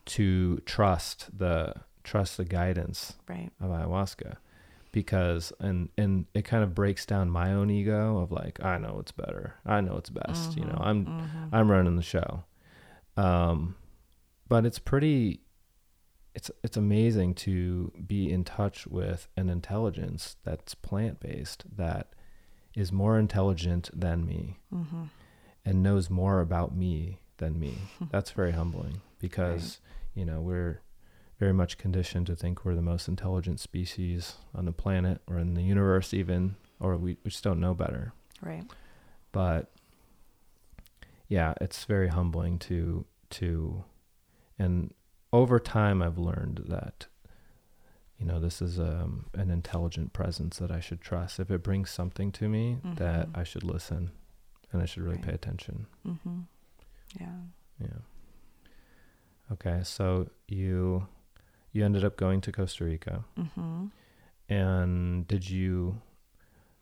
[0.08, 3.50] to trust the trust the guidance Right.
[3.60, 4.36] of ayahuasca
[4.92, 8.94] because and and it kind of breaks down my own ego of like I know
[8.94, 9.54] what's better.
[9.66, 10.78] I know what's best, you know.
[10.80, 11.48] I'm Mhm.
[11.52, 12.44] I'm running the show.
[13.16, 13.76] Um
[14.48, 15.42] but it's pretty
[16.34, 22.14] it's it's amazing to be in touch with an intelligence that's plant-based that
[22.74, 25.08] is more intelligent than me Mhm.
[25.64, 27.74] and knows more about me than me.
[28.10, 29.80] That's very humbling because,
[30.14, 30.80] you know, we're
[31.38, 35.54] very much conditioned to think we're the most intelligent species on the planet or in
[35.54, 38.12] the universe even or we, we just don't know better.
[38.42, 38.64] Right.
[39.32, 39.70] But
[41.28, 43.84] yeah, it's very humbling to to
[44.58, 44.92] and
[45.32, 47.06] over time I've learned that
[48.18, 51.38] you know, this is um, an intelligent presence that I should trust.
[51.38, 53.38] If it brings something to me, that Mhm.
[53.38, 54.10] I should listen
[54.72, 55.34] and I should really pay Right.
[55.36, 55.86] attention.
[56.04, 56.46] Mhm.
[57.20, 57.42] Yeah.
[57.80, 57.98] Yeah.
[59.52, 61.06] Okay, so you
[61.72, 63.90] you ended up going to Costa Rica, Mhm.
[64.48, 66.00] and did you?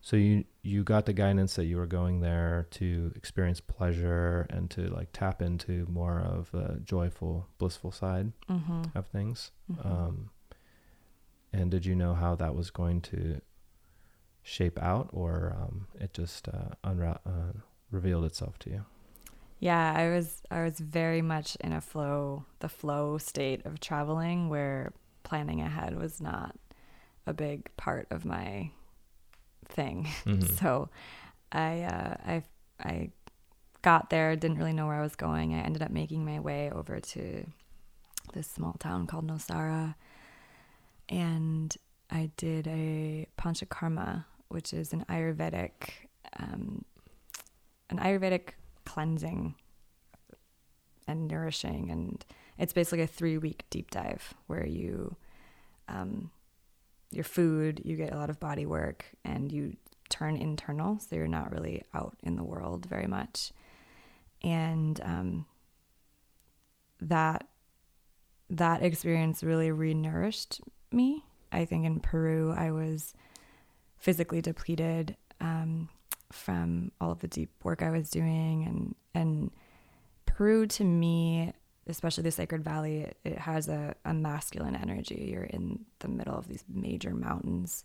[0.01, 4.69] So you you got the guidance that you were going there to experience pleasure and
[4.71, 8.95] to like tap into more of the joyful, blissful side Mhm.
[8.95, 9.51] of things.
[9.71, 9.85] Mhm.
[9.85, 10.29] Um,
[11.53, 13.41] and did you know how that was going to
[14.43, 17.53] shape out, or um, it just uh, unra- uh,
[17.91, 18.85] revealed itself to you?
[19.59, 24.49] Yeah, I was I was very much in a flow, the flow state of traveling
[24.49, 24.93] where
[25.23, 26.55] planning ahead was not
[27.25, 28.71] a big part of my
[29.67, 30.07] thing.
[30.25, 30.47] Mhm.
[30.59, 30.89] So
[31.51, 32.43] I uh, I
[32.79, 33.09] I
[33.81, 35.53] got there, didn't really know where I was going.
[35.53, 37.45] I ended up making my way over to
[38.33, 39.95] this small town called Nosara,
[41.09, 41.75] and
[42.11, 45.89] I did a panchakarma, which is an Ayurvedic
[46.39, 46.83] um,
[47.89, 48.49] an Ayurvedic
[48.87, 49.55] cleansing
[51.07, 52.25] and nourishing, and
[52.57, 55.15] it's basically a three week deep dive where you
[55.89, 56.31] um,
[57.11, 59.75] your food, you get a lot of body work, and you
[60.09, 63.51] turn internal, so you're not really out in the world very much.
[64.41, 65.45] And um,
[67.01, 67.47] that
[68.49, 70.61] that experience really renourished
[70.91, 71.25] me.
[71.51, 73.13] I think in Peru, I was
[73.97, 75.89] physically depleted um,
[76.31, 79.51] from all of the deep work I was doing, and and
[80.25, 81.53] Peru to me,
[81.87, 85.29] especially the Sacred Valley, it, it has a, a masculine energy.
[85.31, 87.83] You're in the middle of these major mountains.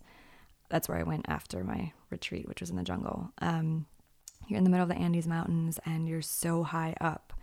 [0.69, 3.31] That's where I went after my retreat, which was in the jungle.
[3.39, 3.85] Um,
[4.47, 7.33] you're in the middle of the Andes Mountains and you're so high up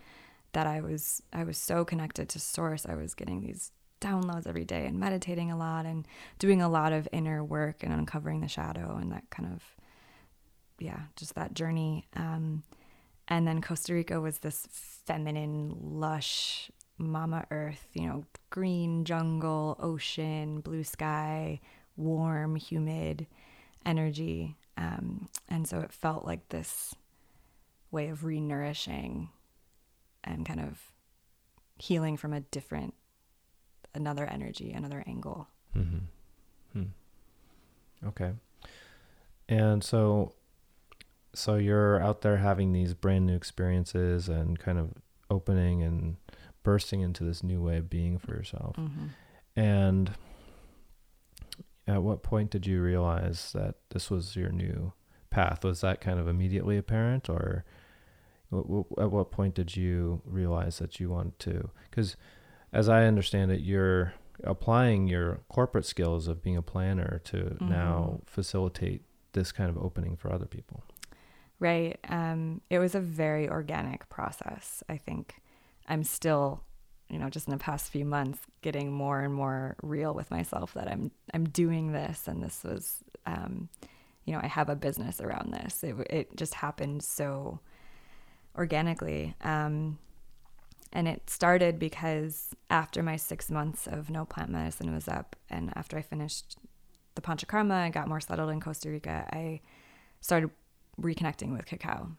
[0.52, 2.86] that I was I was so connected to source.
[2.86, 6.06] I was getting these downloads every day and meditating a lot and
[6.38, 9.62] doing a lot of inner work and uncovering the shadow and that kind of
[10.80, 12.06] yeah, just that journey.
[12.16, 12.64] Um,
[13.28, 14.66] and then Costa Rica was this
[15.06, 21.60] feminine, lush, Mama Earth, you know, green jungle, ocean, blue sky,
[21.96, 23.26] warm, humid
[23.86, 24.56] energy.
[24.76, 26.94] Um, and so it felt like this
[27.90, 29.28] way of re nourishing
[30.24, 30.80] and kind of
[31.78, 32.94] healing from a different,
[33.94, 35.48] another energy, another angle.
[35.76, 35.98] Mm-hmm.
[36.72, 38.08] Hmm.
[38.08, 38.32] Okay.
[39.48, 40.32] And so,
[41.34, 44.90] so you're out there having these brand new experiences and kind of
[45.30, 46.16] opening and
[46.62, 48.76] bursting into this new way of being for yourself.
[48.76, 49.06] Mm-hmm.
[49.56, 50.12] And
[51.86, 54.92] at what point did you realize that this was your new
[55.30, 55.64] path?
[55.64, 57.64] Was that kind of immediately apparent, or
[58.50, 61.70] w- w- at what point did you realize that you wanted to?
[61.90, 62.16] Because,
[62.72, 64.14] as I understand it, you're
[64.44, 69.02] applying your corporate skills of being a planner to now facilitate
[69.32, 70.82] this kind of opening for other people.
[71.60, 71.98] Right.
[72.08, 74.82] Um, it was a very organic process.
[74.88, 75.42] I think
[75.86, 76.62] I'm still,
[77.10, 80.72] you know, just in the past few months, getting more and more real with myself
[80.72, 83.68] that I'm I'm doing this, and this was, um,
[84.24, 85.84] you know, I have a business around this.
[85.84, 87.60] It it just happened so
[88.56, 89.98] organically, um,
[90.94, 95.72] and it started because after my six months of no plant medicine was up, and
[95.76, 96.56] after I finished
[97.16, 99.60] the Panchakarma and got more settled in Costa Rica, I
[100.22, 100.50] started
[101.00, 102.10] reconnecting with cacao.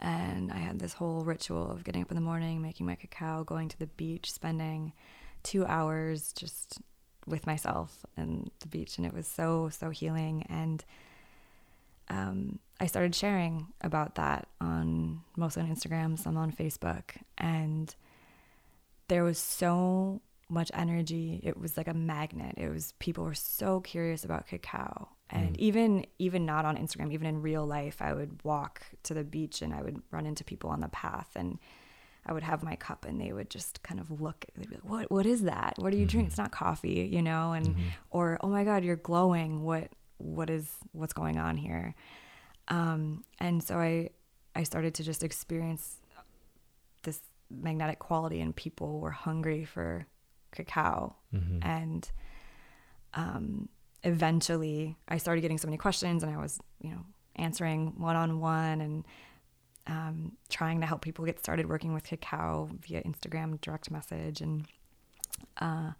[0.00, 3.44] And I had this whole ritual of getting up in the morning, making my cacao,
[3.44, 4.92] going to the beach, spending
[5.42, 6.80] two hours just
[7.26, 8.98] with myself and the beach.
[8.98, 10.44] And it was so, so healing.
[10.48, 10.84] And
[12.08, 17.16] um, I started sharing about that on mostly on Instagram, some on Facebook.
[17.38, 17.94] And
[19.08, 21.40] there was so much energy.
[21.42, 22.54] It was like a magnet.
[22.56, 25.08] It was people were so curious about cacao.
[25.28, 25.58] And mm.
[25.58, 29.62] even even not on Instagram, even in real life, I would walk to the beach
[29.62, 31.58] and I would run into people on the path and
[32.24, 34.84] I would have my cup and they would just kind of look they'd be like,
[34.84, 35.74] What what is that?
[35.78, 36.26] What do you drink?
[36.26, 36.30] Mm-hmm.
[36.30, 37.82] It's not coffee, you know, and mm-hmm.
[38.10, 39.64] or oh my God, you're glowing.
[39.64, 41.94] What what is what's going on here?
[42.68, 44.10] Um, and so I
[44.54, 45.96] I started to just experience
[47.02, 47.20] this
[47.50, 50.06] magnetic quality and people were hungry for
[50.56, 51.16] cacao.
[51.62, 52.10] And
[53.14, 53.68] um,
[54.06, 57.04] eventually i started getting so many questions and i was you know
[57.34, 59.04] answering one-on-one and
[59.88, 64.40] um, trying to help people get started working with cacao via instagram direct message.
[64.40, 64.66] And
[65.60, 65.92] uh,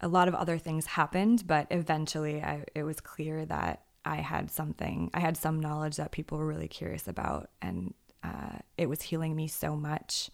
[0.00, 4.50] a lot of other things happened but eventually I, it was clear that i had
[4.50, 7.50] something i had some knowledge that people were really curious about.
[7.60, 10.30] And uh, it was healing me so much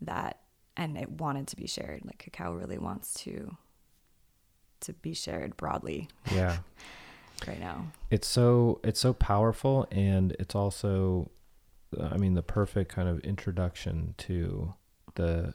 [0.00, 0.40] that
[0.78, 2.00] and it wanted to be shared.
[2.06, 3.54] Like cacao really wants to
[4.80, 6.08] to be shared broadly.
[6.32, 6.58] Yeah.
[7.46, 7.86] right now.
[8.10, 11.30] It's so it's so powerful and it's also
[12.10, 14.74] i mean the perfect kind of introduction to
[15.14, 15.54] the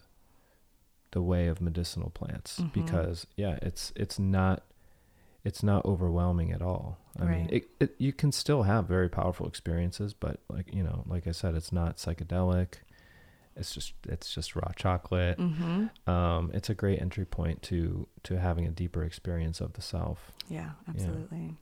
[1.12, 2.74] the way of medicinal plants Mhm.
[2.74, 4.64] because yeah it's it's not
[5.44, 6.98] it's not overwhelming at all.
[7.20, 11.04] I mean it, it you can still have very powerful experiences but like you know
[11.06, 12.76] like i said it's not psychedelic
[13.56, 15.86] it's just it's just raw chocolate mm-hmm.
[16.10, 20.32] um it's a great entry point to to having a deeper experience of the self
[20.50, 21.56] yeah absolutely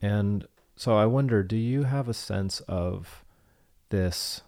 [0.00, 0.46] And
[0.76, 3.24] so I wonder, do you have a sense of
[3.90, 4.42] this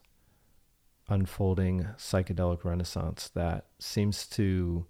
[1.09, 4.87] unfolding psychedelic renaissance that seems to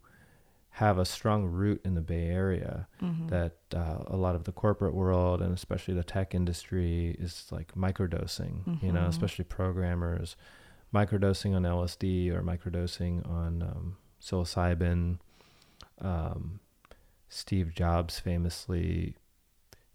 [0.75, 2.87] have a strong root in the Bay Area?
[3.01, 3.29] Mhm.
[3.31, 7.73] That uh, a lot of the corporate world and especially the tech industry is like
[7.75, 9.09] microdosing, you know, Mhm.
[9.09, 10.37] especially programmers
[10.95, 15.19] microdosing on LSD or microdosing on um, psilocybin.
[16.01, 16.61] Um,
[17.29, 19.17] Steve Jobs famously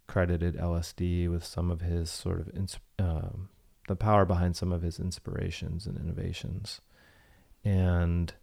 [0.08, 3.50] credited LSD with some of his sort of ins- um,
[3.88, 6.80] the power behind some of his inspirations and innovations.
[7.64, 8.34] And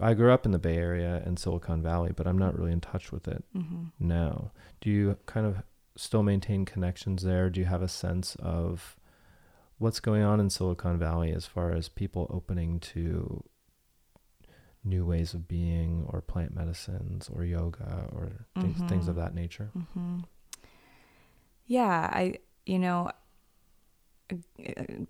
[0.00, 2.80] I grew up in the Bay Area and Silicon Valley, but I'm not really in
[2.80, 3.90] touch with it Mhm.
[4.00, 4.50] now.
[4.80, 5.62] Do you kind of
[5.96, 7.50] still maintain connections there?
[7.50, 8.96] Do you have a sense of
[9.78, 13.42] what's going on in Silicon Valley as far as people opening to
[14.84, 19.18] new ways of being or plant medicines or yoga or things, things of Mhm.
[19.18, 19.70] that nature?
[19.94, 20.18] hmm
[21.66, 23.10] Yeah, I, you know,
[24.30, 24.34] uh,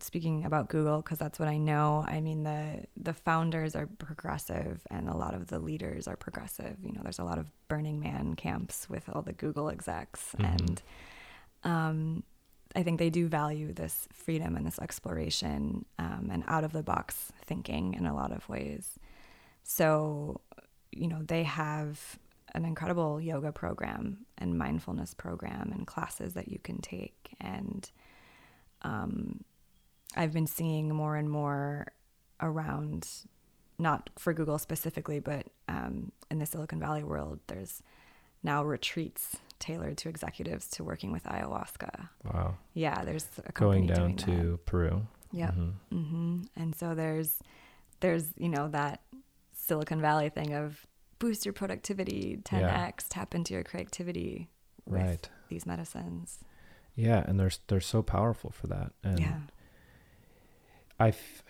[0.00, 2.04] speaking about Google because that's what I know.
[2.06, 6.76] I mean the the founders are progressive and a lot of the leaders are progressive.
[6.82, 10.44] You know, there's a lot of Burning Man camps with all the Google execs Mhm.
[10.54, 10.82] and
[11.64, 12.22] um
[12.75, 16.83] I think they do value this freedom and this exploration um, and out of the
[16.83, 18.99] box thinking in a lot of ways.
[19.62, 20.41] So,
[20.91, 22.18] you know, they have
[22.55, 27.35] an incredible yoga program and mindfulness program and classes that you can take.
[27.41, 27.91] And
[28.83, 29.45] um,
[30.16, 31.93] I've been seeing more and more
[32.41, 33.09] around,
[33.79, 37.83] not for Google specifically, but um, in the Silicon Valley world, there's
[38.43, 42.08] now retreats tailored to executives to working with ayahuasca.
[42.24, 42.56] Wow.
[42.74, 44.42] Yeah, there's a Going company down doing that.
[44.48, 45.06] to Peru.
[45.32, 45.50] Yeah.
[45.52, 45.72] Mhm.
[45.90, 47.38] hmm And so there's
[48.00, 49.00] there's you know that
[49.52, 50.86] Silicon Valley thing of
[51.18, 54.50] boost your productivity 10x, tap into your creativity
[54.86, 55.30] with Right.
[55.48, 56.40] these medicines.
[56.94, 58.92] Yeah, and they're they're so powerful for that.
[59.02, 59.38] And yeah.
[61.01, 61.42] I, f-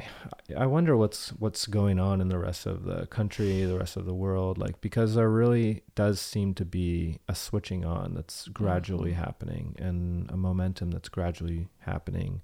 [0.56, 4.06] I wonder what's what's going on in the rest of the country, the rest of
[4.06, 9.12] the world, like because there really does seem to be a switching on that's gradually
[9.12, 9.16] Mhm.
[9.16, 12.40] happening, and a momentum that's gradually happening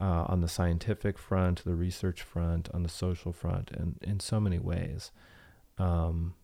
[0.00, 4.40] uh, on the scientific front, the research front, on the social front, and in so
[4.40, 5.10] many ways.
[5.76, 6.34] Um,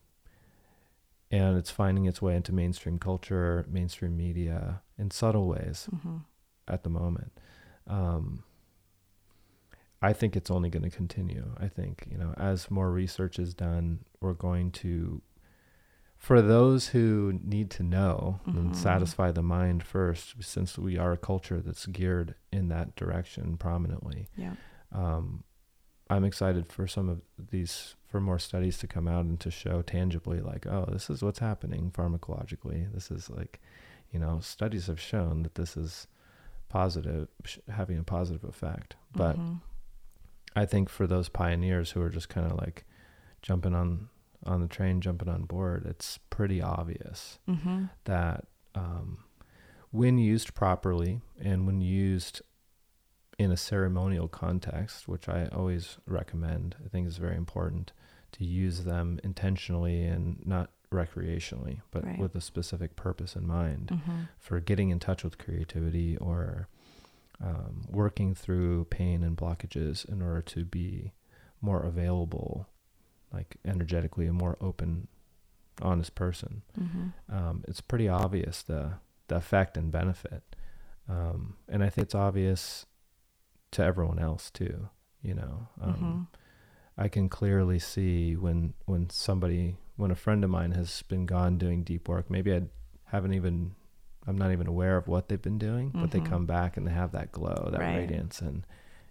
[1.31, 6.19] and it's finding its way into mainstream culture, mainstream media, in subtle ways hmm
[6.69, 7.33] at the moment.
[7.87, 8.43] Um,
[10.05, 11.47] I think it's only going to continue.
[11.59, 15.23] I think, you know, as more research is done, we're going to,
[16.17, 18.77] for those who need to know and Mhm.
[18.77, 24.29] satisfy the mind first, since we are a culture that's geared in that direction prominently.
[24.37, 24.55] Yeah.
[24.93, 25.45] Um,
[26.11, 29.81] I'm excited for some of these, for more studies to come out and to show
[29.83, 32.93] tangibly, like, oh, this is what's happening pharmacologically.
[32.93, 33.61] This is like,
[34.13, 36.07] you know, studies have shown that this is
[36.69, 38.97] positive, sh- having a positive effect.
[39.13, 39.61] But Mhm.
[40.57, 42.85] I think for those pioneers who are just kind of like
[43.43, 44.09] jumping on
[44.47, 47.89] on the train, jumping on board, it's pretty obvious Mhm.
[48.05, 49.25] that um,
[49.91, 52.43] when used properly and when used
[53.39, 57.93] in a ceremonial context, which I always recommend, I think is very important
[58.33, 62.19] to use them intentionally and not recreationally, but Right.
[62.19, 64.29] with a specific purpose in mind Mhm.
[64.39, 66.69] for getting in touch with creativity or
[67.41, 71.13] um, working through pain and blockages in order to be
[71.61, 72.69] more available,
[73.33, 75.09] like energetically, a more open,
[75.83, 76.63] honest person.
[76.79, 77.13] Mhm.
[77.29, 78.95] Um, it's pretty obvious the
[79.29, 80.43] the effect and benefit,
[81.09, 82.85] um, and I think it's obvious
[83.71, 84.89] to everyone else too.
[85.23, 86.39] You know, um, Mhm.
[86.97, 91.57] I can clearly see when when somebody when a friend of mine has been gone
[91.59, 92.29] doing deep work.
[92.31, 92.63] Maybe I
[93.05, 93.75] haven't even
[94.27, 96.27] I'm not even aware of what they've been doing, but they Mhm.
[96.27, 97.97] come back and they have that glow, that Right.
[97.97, 98.67] radiance, and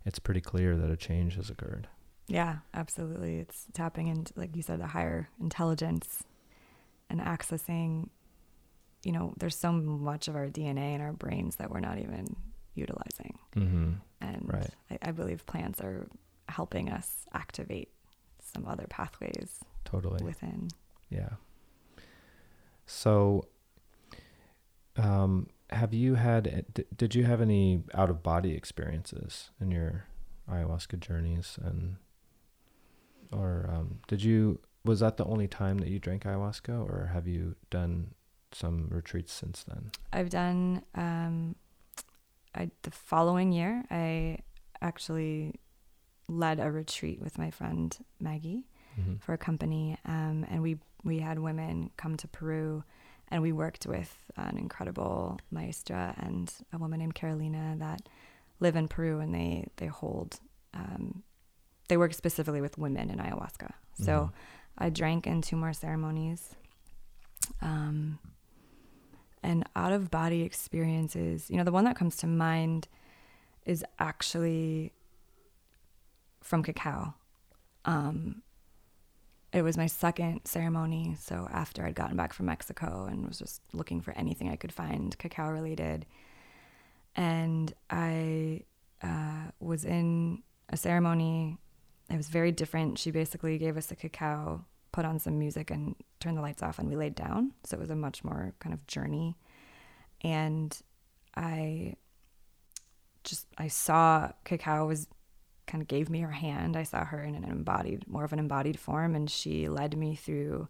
[0.05, 1.87] it's pretty clear that a change has occurred.
[2.27, 3.37] Yeah, absolutely.
[3.39, 6.23] It's tapping into, like you said, the higher intelligence
[7.09, 8.09] and accessing,
[9.03, 12.35] you know, there's so much of our DNA in our brains that we're not even
[12.73, 13.37] utilizing.
[13.55, 13.91] Mm-hmm.
[14.21, 14.69] And Right.
[14.89, 16.07] I, I believe plants are
[16.49, 17.89] helping us activate
[18.39, 20.23] some other pathways Totally.
[20.23, 20.69] within.
[21.09, 21.29] Yeah.
[22.85, 23.45] So,
[24.97, 26.65] um, have you had?
[26.73, 30.05] d- Did you have any out of body experiences in your
[30.49, 31.97] ayahuasca journeys, and
[33.31, 34.59] or um, did you?
[34.85, 38.13] Was that the only time that you drank ayahuasca, or have you done
[38.51, 39.91] some retreats since then?
[40.11, 41.55] I've done, um,
[42.53, 44.39] I, the following year, I
[44.81, 45.55] actually
[46.27, 48.65] led a retreat with my friend Maggie.
[48.99, 49.15] Mm-hmm.
[49.21, 52.83] for a company, um, and we we had women come to Peru,
[53.33, 58.07] and we worked with an incredible maestra and a woman named Carolina that
[58.59, 60.39] live in Peru, and they they hold
[60.75, 61.23] um,
[61.87, 63.71] they work specifically with women in ayahuasca.
[63.99, 64.31] So
[64.77, 66.55] I drank in two more ceremonies,
[67.61, 68.19] um,
[69.41, 71.49] and out of body experiences.
[71.49, 72.87] You know, the one that comes to mind
[73.65, 74.93] is actually
[76.41, 77.15] from cacao.
[77.85, 78.43] Um,
[79.53, 81.15] it was my second ceremony.
[81.19, 84.71] So after I'd gotten back from Mexico and was just looking for anything I could
[84.71, 86.05] find cacao related,
[87.15, 88.63] and I
[89.03, 91.57] uh, was in a ceremony.
[92.09, 92.97] It was very different.
[92.97, 96.79] She basically gave us a cacao, put on some music, and turned the lights off,
[96.79, 97.51] and we laid down.
[97.63, 99.35] So it was a much more kind of journey.
[100.21, 100.75] And
[101.35, 101.95] I
[103.23, 105.07] just I saw cacao was
[105.65, 106.75] kind of gave me her hand.
[106.75, 110.15] I saw her in an embodied, more of an embodied form, and she led me
[110.15, 110.67] through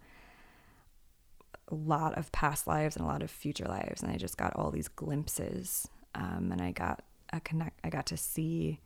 [1.69, 4.03] a lot of past lives and a lot of future lives.
[4.03, 7.79] And I just got all these glimpses, um, and I got a connect.
[7.83, 8.79] I got to see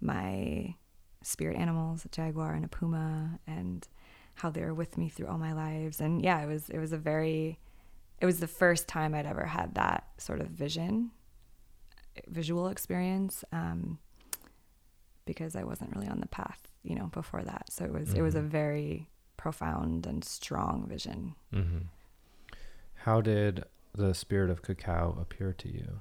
[0.00, 0.74] my
[1.22, 3.86] spirit animals, a jaguar and a puma, and
[4.34, 6.00] how they were with me through all my lives.
[6.00, 7.58] And yeah, it was it was a very,
[8.20, 11.10] it was the first time I'd ever had that sort of vision
[12.26, 13.98] visual experience um,
[15.28, 17.64] because I wasn't really on the path, you know, before that.
[17.70, 18.48] So it was it was a Mhm.
[18.60, 21.34] very profound and strong vision.
[21.52, 21.84] Mm-hmm.
[23.06, 23.64] How did
[23.94, 26.00] the spirit of cacao appear to you?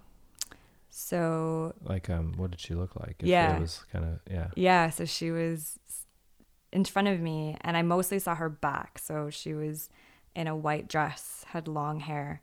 [0.90, 3.18] So Like, um, what did she look like?
[3.20, 3.58] Yeah.
[3.58, 4.50] It was kind of, yeah.
[4.56, 5.78] yeah, so she was
[6.72, 8.98] in front of me, and I mostly saw her back.
[9.00, 9.90] So she was
[10.36, 12.42] in a white dress, had long hair,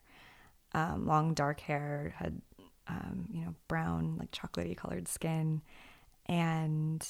[0.73, 2.41] um, long dark hair, had
[2.87, 5.63] um, you know brown like chocolatey colored skin,
[6.27, 7.07] and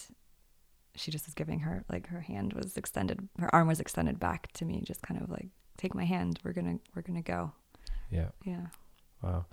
[0.97, 4.53] she just was giving her like her hand was extended, her arm was extended back
[4.53, 7.53] to me, just kind of like take my hand, we're gonna we're gonna go.
[8.11, 8.29] Yeah.
[8.45, 8.67] Yeah.
[9.23, 9.47] Wow.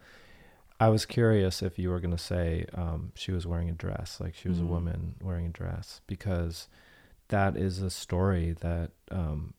[0.79, 4.33] I was curious if you were to say um, she was wearing a dress, like
[4.35, 4.63] she was Mhm.
[4.63, 6.67] a woman wearing a dress, because
[7.27, 9.53] that is a story that um,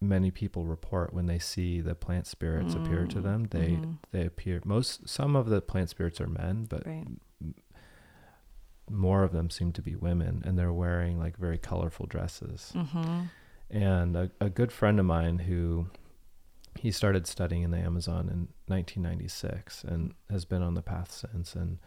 [0.00, 3.44] many people report when they see the plant spirits appear to Mm, them.
[3.50, 3.98] They mhm.
[4.10, 5.08] they appear most.
[5.08, 7.06] Some of the plant spirits are men, but Right.
[8.90, 12.72] More of them seem to be women, and they're wearing like very colorful dresses.
[12.74, 13.22] Mm-hmm.
[13.70, 15.86] And a, a good friend of mine who
[16.78, 21.54] he started studying in the Amazon in 1996 and has been on the path since
[21.54, 21.78] and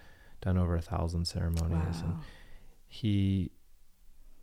[0.42, 2.02] done over a thousand ceremonies.
[2.02, 2.20] And Wow.
[2.88, 3.52] he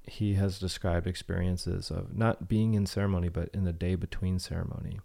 [0.08, 5.00] he has described experiences of not being in ceremony, but in the day between ceremony,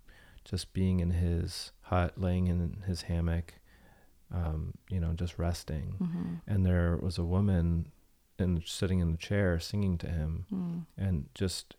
[0.46, 3.56] just being in his hut, laying in his hammock,
[4.34, 5.96] um, you know, just resting.
[6.02, 6.34] Mm-hmm.
[6.48, 7.92] And there was a woman
[8.40, 10.86] in sitting in the chair singing to him Mm.
[10.98, 11.76] and just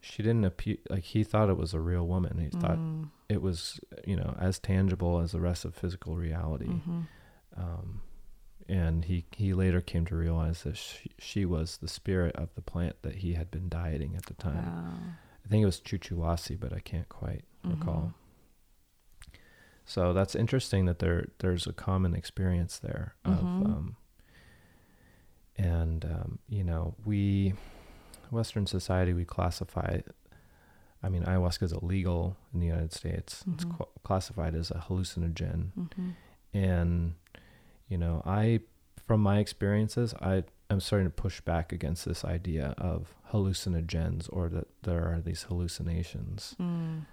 [0.00, 3.08] she didn't appear like he thought it was a real woman he thought Mm.
[3.28, 7.06] it was you know as tangible as the rest of physical reality Mhm.
[7.56, 8.02] um,
[8.68, 12.62] and he he later came to realize that she, she was the spirit of the
[12.62, 14.94] plant that he had been dieting at the time Wow.
[15.44, 18.14] i think it was chuchuwasi but i can't quite recall Mhm.
[19.88, 23.64] So that's interesting that there there's a common experience there of Mhm.
[23.66, 23.96] um,
[25.56, 27.54] and um, you know we
[28.30, 29.98] western society we classify
[31.02, 33.76] i mean ayahuasca is illegal in the united states it's Mhm.
[33.76, 36.14] cl- classified as a hallucinogen Mhm.
[36.52, 37.14] and
[37.88, 38.60] you know i
[39.06, 44.48] from my experiences i i'm starting to push back against this idea of hallucinogens or
[44.50, 47.06] that there are these hallucinations Mm.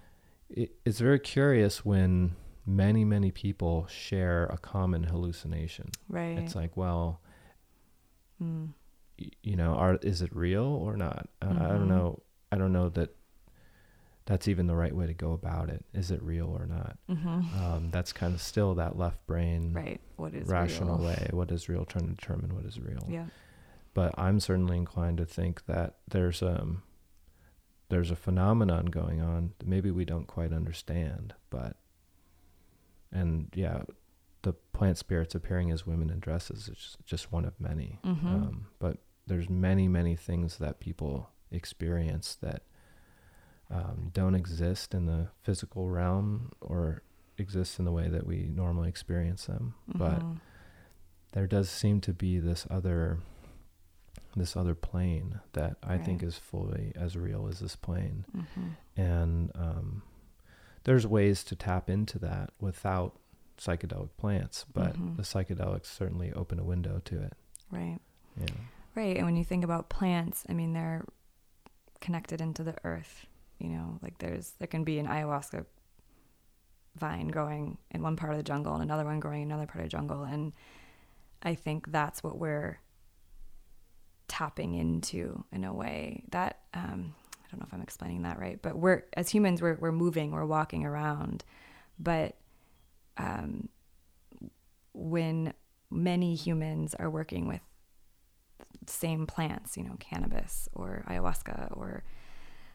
[0.50, 2.36] it, it's very curious when
[2.66, 6.36] many many people share a common hallucination Right.
[6.38, 7.20] it's like well
[8.42, 8.70] Mm.
[9.18, 11.88] y- you know are is it real or not uh, i don't Mhm.
[11.88, 13.14] know i don't know that
[14.26, 17.54] that's even the right way to go about it is it real or not Mhm.
[17.62, 20.00] um, that's kind of still that left brain right.
[20.16, 21.06] What is rational real?
[21.06, 23.26] way what is real trying to determine what is real Yeah.
[23.94, 26.82] but i'm certainly inclined to think that there's um
[27.88, 31.76] there's a phenomenon going on that maybe we don't quite understand but
[33.20, 33.82] and yeah
[34.42, 38.24] the plant spirits appearing as women in dresses is just, just one of many Mhm.
[38.34, 42.62] um, but there's many many things that people experience that
[43.70, 47.02] um, don't exist in the physical realm or
[47.38, 50.40] exist in the way that we normally experience them but Mhm.
[51.32, 53.18] there does seem to be this other
[54.36, 58.76] this other plane that I think is fully as real as this plane Mhm.
[58.96, 60.02] and um,
[60.86, 63.18] there's ways to tap into that without
[63.58, 65.16] psychedelic plants but Mhm.
[65.16, 67.34] the psychedelics certainly open a window to it
[67.70, 67.98] Right.
[68.36, 68.46] yeah
[68.94, 69.16] Right.
[69.18, 71.04] And when you think about plants, I mean, they're
[72.00, 73.26] connected into the earth.
[73.58, 75.66] You know, like there's there can be an ayahuasca
[76.94, 79.84] vine growing in one part of the jungle and another one growing in another part
[79.84, 80.54] of the jungle, and
[81.42, 82.80] I think that's what we're
[84.28, 87.14] tapping into in a way that um,
[87.56, 90.44] don't know if I'm explaining that right, but we're as humans we're we're moving, we're
[90.44, 91.44] walking around,
[91.98, 92.36] but
[93.16, 93.68] um,
[94.92, 95.52] when
[95.90, 97.60] many humans are working with
[98.86, 102.04] same plants, you know, cannabis or ayahuasca or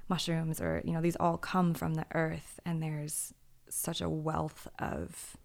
[0.09, 3.33] mushrooms or you know these all come from the earth and there's
[3.69, 5.37] such a wealth of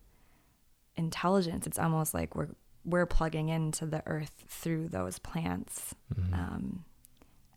[0.97, 2.49] intelligence it's almost like we're
[2.85, 6.33] we're plugging into the earth through those plants Mhm.
[6.33, 6.85] um,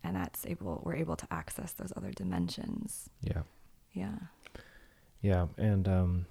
[0.04, 3.42] and that's able we're able to access those other dimensions yeah
[3.94, 4.16] yeah
[5.22, 6.26] yeah and um,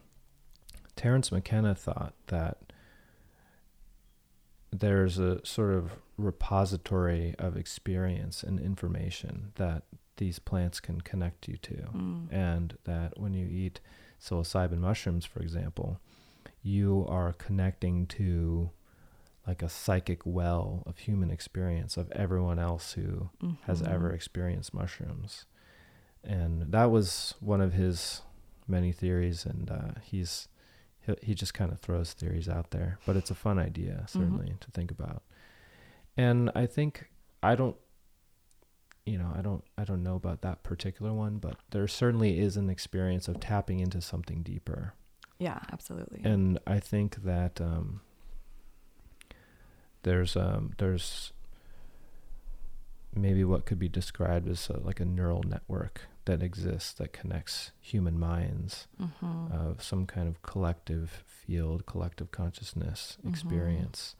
[0.97, 2.73] Terence McKenna thought that
[4.73, 9.85] there's a sort of repository of experience and information that
[10.17, 11.75] these plants can connect you to.
[11.95, 12.33] Mm.
[12.33, 13.81] And that when you eat
[14.21, 16.01] psilocybin mushrooms, for example,
[16.63, 18.71] you are connecting to
[19.49, 23.31] like a psychic well of human experience of everyone else who
[23.63, 23.89] has Mhm.
[23.95, 25.47] ever experienced mushrooms.
[26.23, 28.23] And that was one of his
[28.67, 29.47] many theories.
[29.47, 30.49] And uh, he's
[31.01, 34.19] he, he just kind of throws theories out there, but it's a fun idea Mm-hmm.
[34.19, 35.23] certainly to think about.
[36.17, 37.09] And I think
[37.43, 37.77] I don't
[39.07, 42.57] you know, I don't I don't know about that particular one, but there certainly is
[42.59, 44.93] an experience of tapping into something deeper.
[45.39, 46.21] Yeah, absolutely.
[46.25, 48.03] And I think that um
[50.03, 51.33] there's um there's
[53.15, 57.73] maybe what could be described as a, like a neural network that exists that connects
[57.81, 59.51] human minds Mhm.
[59.51, 63.29] of some kind of collective field, collective consciousness Mhm.
[63.31, 64.15] experience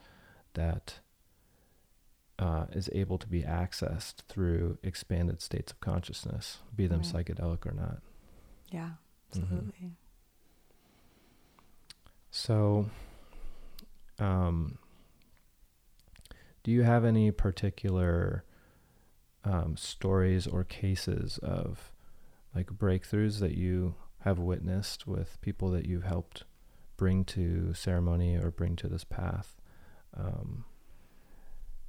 [0.55, 1.01] that
[2.41, 7.27] uh, is able to be accessed through expanded states of consciousness, be them Right.
[7.27, 8.01] psychedelic or not.
[8.71, 8.93] yeah,
[9.33, 9.89] Mm-hmm.
[12.31, 12.89] So,
[14.19, 14.79] um,
[16.63, 18.45] do you have any particular
[19.45, 21.91] um, stories or cases of
[22.55, 26.45] like breakthroughs that you have witnessed with people that you've helped
[26.97, 29.57] bring to ceremony or bring to this path?
[30.17, 30.65] Um,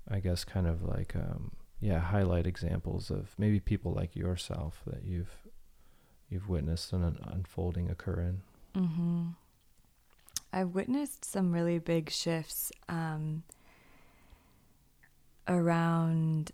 [0.08, 5.04] I guess kind of like um, yeah, highlight examples of maybe people like yourself that
[5.04, 5.48] you've
[6.30, 8.42] you've witnessed an un- unfolding occur in.
[8.84, 9.28] hmm
[10.52, 13.44] I've witnessed some really big shifts um,
[15.50, 16.52] around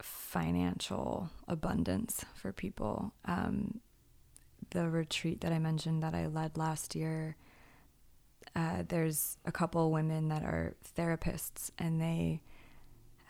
[0.00, 3.12] financial abundance for people.
[3.26, 3.80] Um,
[4.70, 7.36] the retreat that I mentioned that I led last year,
[8.56, 12.40] uh, there's a couple women that are therapists, and they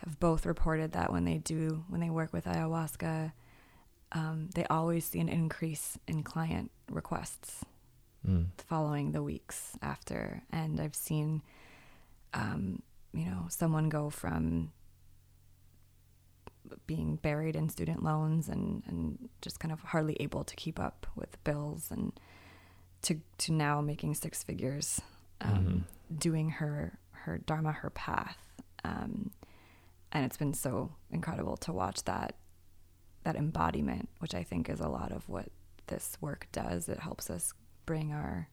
[0.05, 3.33] have both reported that when they do, when they work with ayahuasca,
[4.13, 7.65] um, they always see an increase in client requests
[8.27, 8.47] Mm.
[8.57, 10.43] following the weeks after.
[10.51, 11.43] And I've seen,
[12.33, 12.81] um,
[13.15, 14.73] you know, someone go from
[16.87, 21.07] being buried in student loans and, and just kind of hardly able to keep up
[21.15, 22.13] with bills and
[23.03, 25.01] to, to now making six figures,
[25.41, 25.85] um,
[26.19, 28.39] doing her, her dharma, her path.
[28.83, 29.31] Um,
[30.11, 32.37] and it's been so incredible to watch that,
[33.25, 35.49] that embodiment, which I think is a lot of what
[35.87, 36.89] this work does.
[36.89, 37.53] It helps us
[37.87, 38.49] bring our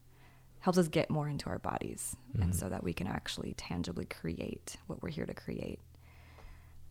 [0.61, 2.55] helps us get more into our bodies and Mhm.
[2.55, 5.79] so that we can actually tangibly create what we're here to create.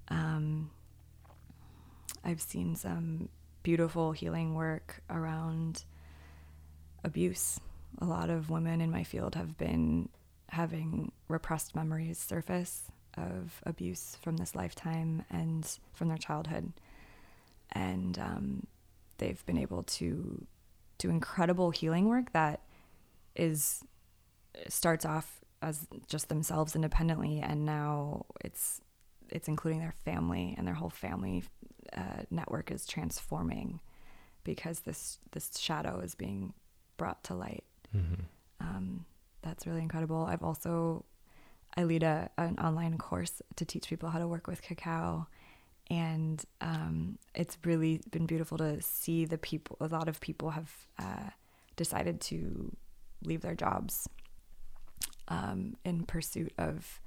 [0.08, 0.70] Um,
[2.24, 3.28] i've seen some
[3.62, 5.84] beautiful healing work around
[7.04, 7.60] abuse.
[7.98, 10.08] A lot of women in my field have been
[10.48, 16.72] having repressed memories surface of abuse from this lifetime and from their childhood.
[17.72, 18.66] And um,
[19.18, 20.46] they've been able to
[20.98, 22.60] do incredible healing work that
[23.36, 23.82] is
[24.68, 28.80] starts off as just themselves independently and now it's
[29.28, 31.44] it's including their family and their whole family
[31.96, 33.80] uh, network is transforming
[34.44, 36.52] because this this shadow is being
[36.96, 37.64] brought to light
[37.94, 38.20] Mhm.
[38.60, 39.04] um,
[39.42, 41.04] that's really incredible i've also
[41.76, 45.26] i lead a, an online course to teach people how to work with cacao
[45.90, 50.70] and um, it's really been beautiful to see the people a lot of people have
[50.98, 51.30] uh,
[51.76, 52.74] decided to
[53.24, 54.08] leave their jobs
[55.28, 57.00] um, in pursuit of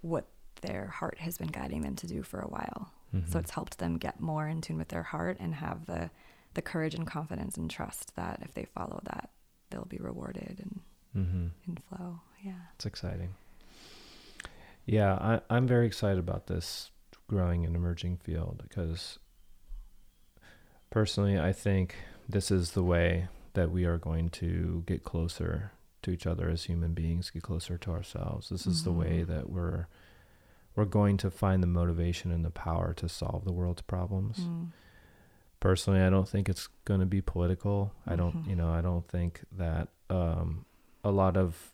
[0.00, 0.26] what
[0.62, 3.40] their heart has been guiding them to do for a while so Mhm.
[3.40, 6.10] it's helped them get more in tune with their heart and have the
[6.54, 9.30] the courage and confidence and trust that if they follow that
[9.70, 10.80] they'll be rewarded and
[11.26, 11.50] Mhm.
[11.68, 13.34] in flow yeah It's exciting.
[14.84, 16.90] Yeah, I, I'm very excited about this
[17.28, 19.18] growing and emerging field because
[20.90, 21.96] personally, I think
[22.28, 26.64] this is the way that we are going to get closer to each other as
[26.64, 28.48] human beings, get closer to ourselves.
[28.48, 29.26] This is the way Mhm.
[29.26, 29.86] that we're
[30.76, 34.40] we're going to find the motivation and the power to solve the world's problems.
[34.40, 34.72] Mm.
[35.58, 37.94] Personally, I don't think it's going to be political.
[38.06, 38.48] I don't, Mhm.
[38.50, 40.66] you know, I don't think that um,
[41.02, 41.72] a lot of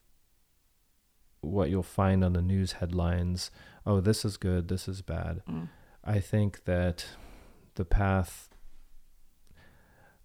[1.41, 3.51] what you'll find on the news headlines,
[3.85, 5.43] oh, this is good, this is bad.
[5.49, 5.69] Mm.
[6.05, 7.05] I think that
[7.75, 8.52] the path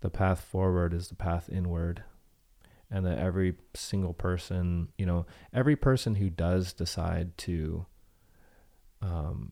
[0.02, 2.04] the path forward is the path inward
[2.90, 7.86] and that every single person, you know, every person who does decide to
[9.02, 9.52] um,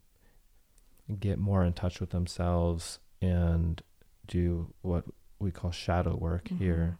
[1.19, 3.81] get more in touch with themselves and
[4.27, 5.03] do what
[5.39, 6.97] we call shadow work here.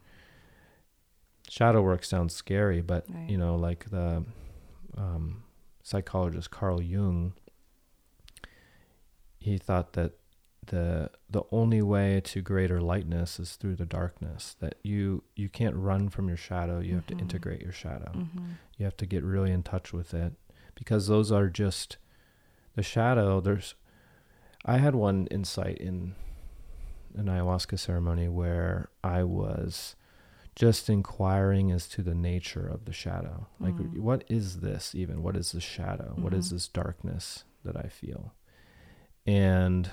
[1.50, 3.30] Shadow work sounds scary, but Right.
[3.30, 4.26] you know, like the
[4.98, 5.44] um,
[5.84, 7.34] psychologist Carl Jung,
[9.40, 10.14] he thought that
[10.68, 14.56] the the only way to greater lightness is through the darkness.
[14.60, 16.80] That you you can't run from your shadow.
[16.80, 17.22] You have to Mhm.
[17.22, 18.12] integrate your shadow.
[18.14, 18.56] Mhm.
[18.78, 20.34] You have to get really in touch with it
[20.76, 21.98] because those are just
[22.76, 23.40] the shadow.
[23.42, 23.76] There's
[24.66, 26.16] I had one insight in
[27.16, 29.96] an ayahuasca ceremony where I was
[30.56, 33.48] just inquiring as to the nature of the shadow.
[33.60, 34.00] Like, Mm.
[34.00, 35.22] what is this even?
[35.22, 36.14] What is this shadow?
[36.18, 36.52] What is Mhm.
[36.52, 38.34] this darkness that I feel?
[39.28, 39.92] And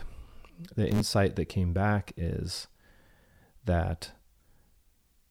[0.74, 2.66] the insight that came back is
[3.64, 4.12] that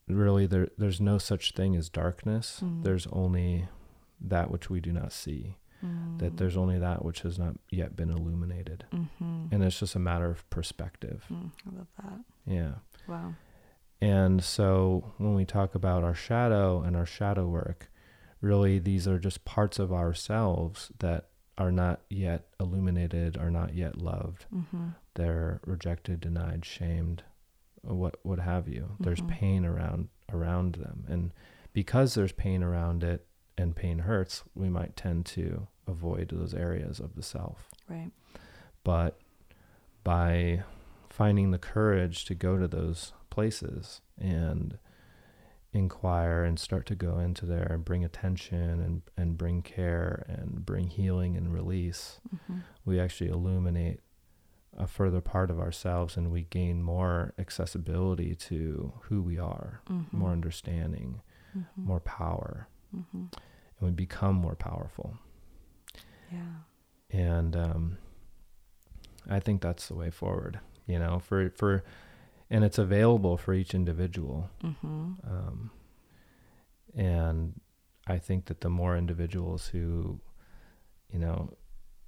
[0.07, 2.59] really there there's no such thing as darkness.
[2.63, 2.83] Mm.
[2.83, 3.67] There's only
[4.19, 5.57] that which we do not see.
[5.81, 6.37] That Mm.
[6.37, 8.85] there's only that which has not yet been illuminated.
[8.91, 9.51] Mhm.
[9.51, 11.25] And it's just a matter of perspective.
[11.27, 12.19] Mm, I love that.
[12.45, 12.73] Yeah.
[13.07, 13.33] Wow.
[13.99, 17.91] And so when we talk about our shadow and our shadow work,
[18.41, 21.29] really these are just parts of ourselves that
[21.61, 24.45] are not yet illuminated, are not yet loved.
[24.53, 24.89] Mm-hmm.
[25.13, 27.23] They're rejected, denied, shamed,
[27.83, 28.95] what what have you.
[28.99, 29.27] There's Mhm.
[29.29, 31.05] pain around around them.
[31.07, 31.31] And
[31.73, 36.99] because there's pain around it and pain hurts, we might tend to avoid those areas
[36.99, 37.69] of the self.
[37.87, 38.11] Right.
[38.83, 39.19] But
[40.03, 40.63] by
[41.09, 44.79] finding the courage to go to those places and
[45.73, 50.65] inquire and start to go into there and bring attention and, and bring care and
[50.65, 52.59] bring healing and release, Mm-hmm.
[52.85, 53.99] we actually illuminate
[54.77, 60.17] a further part of ourselves and we gain more accessibility to who we are, Mm-hmm.
[60.17, 61.21] more understanding,
[61.57, 61.85] Mm-hmm.
[61.85, 63.17] more power, Mm-hmm.
[63.17, 63.31] and
[63.81, 65.17] we become more powerful.
[66.31, 66.63] Yeah.
[67.09, 67.97] and um,
[69.29, 70.59] I think that's the way forward.
[70.87, 71.83] You know, for for,
[72.51, 74.49] and it's available for each individual.
[74.63, 75.13] Mm-hmm.
[75.25, 75.71] Um,
[76.93, 77.59] and
[78.05, 80.19] I think that the more individuals who,
[81.11, 81.53] you know,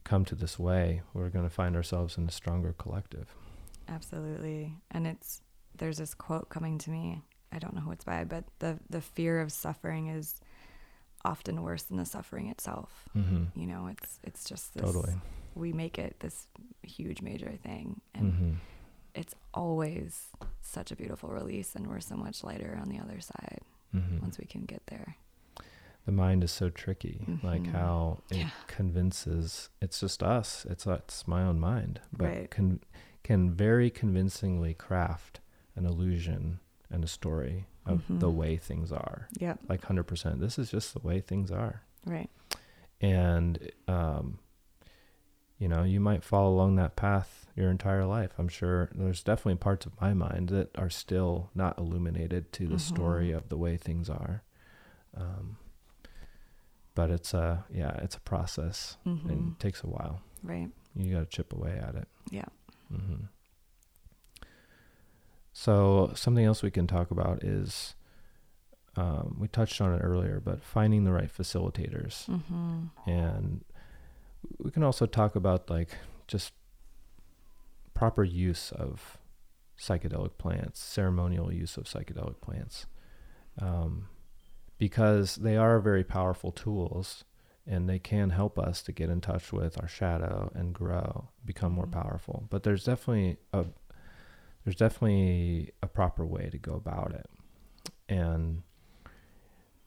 [0.04, 3.34] come to this way, we're going to find ourselves in a stronger collective.
[3.88, 4.76] Absolutely.
[4.92, 5.42] And it's
[5.78, 7.22] there's this quote coming to me.
[7.54, 10.42] I don't know who it's by, but the the fear of suffering is
[11.24, 13.08] often worse than the suffering itself.
[13.16, 13.58] Mm-hmm.
[13.60, 15.14] You know, it's it's just this Totally.
[15.56, 16.48] we make it this
[16.82, 18.54] huge major thing and Mm-hmm.
[19.16, 20.28] It's always
[20.62, 23.60] such a beautiful release and we're so much lighter on the other side
[23.96, 24.22] Mm-hmm.
[24.22, 25.16] once we can get there.
[26.06, 27.72] the mind is so tricky like Mhm.
[27.72, 28.50] how it Yeah.
[28.68, 32.52] convinces it's just us it's it's my own mind but Right.
[32.52, 32.80] can
[33.24, 35.40] can very convincingly craft
[35.78, 36.60] an illusion
[36.90, 38.36] and a story of the Mhm.
[38.36, 39.60] way things are Yep.
[39.70, 42.30] like 100% this is just the way things are Right.
[43.00, 44.40] and um
[45.60, 49.56] you know you might follow along that path your entire life i'm sure there's definitely
[49.56, 53.38] parts of my mind that are still not illuminated to the story Mhm.
[53.38, 54.44] of the way things are
[55.16, 55.58] um
[56.96, 59.30] but it's a yeah it's a process Mm-hmm.
[59.30, 60.70] and it takes a while Right.
[60.96, 62.46] you got to chip away at it Yeah.
[62.90, 63.26] hmm
[65.54, 67.96] so something else we can talk about is
[68.96, 73.10] um, we touched on it earlier but finding the right facilitators Mm-hmm.
[73.10, 73.64] and
[74.60, 75.90] we can also talk about like
[76.28, 76.54] just
[77.94, 79.18] proper use of
[79.80, 82.86] psychedelic plants ceremonial use of psychedelic plants
[83.60, 84.08] um,
[84.78, 87.24] because they are very powerful tools
[87.66, 91.72] and they can help us to get in touch with our shadow and grow become
[91.72, 91.92] more Mhm.
[91.92, 93.66] powerful but there's definitely a
[94.64, 97.30] there's definitely a proper way to go about it
[98.08, 98.64] and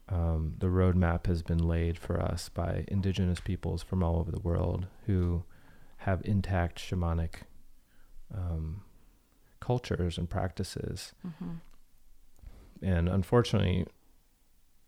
[0.09, 4.41] um, the roadmap has been laid for us by indigenous peoples from all over the
[4.41, 5.43] world who
[5.99, 7.43] have intact shamanic
[8.35, 8.83] um,
[9.61, 11.13] cultures and practices.
[11.27, 11.55] Mm-hmm.
[12.83, 13.87] And unfortunately,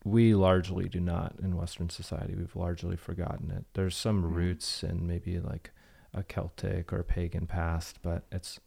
[0.04, 2.34] we largely do not in Western society.
[2.36, 3.64] We've largely forgotten it.
[3.74, 4.34] There's some Right.
[4.36, 5.72] roots in maybe like
[6.14, 8.60] a Celtic or pagan past, but it's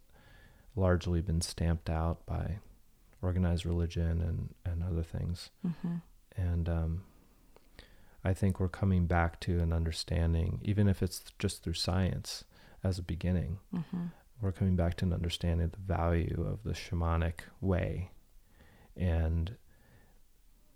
[0.76, 2.60] largely been stamped out by
[3.22, 5.50] organized religion and, and other things.
[5.66, 5.96] Mm-hmm.
[6.38, 7.04] And um,
[8.24, 12.44] I think we're coming back to an understanding, even if it's just through science
[12.84, 14.06] as a beginning, Mm-hmm.
[14.42, 18.12] we're coming back to an understanding of the value of the shamanic way.
[18.98, 19.56] And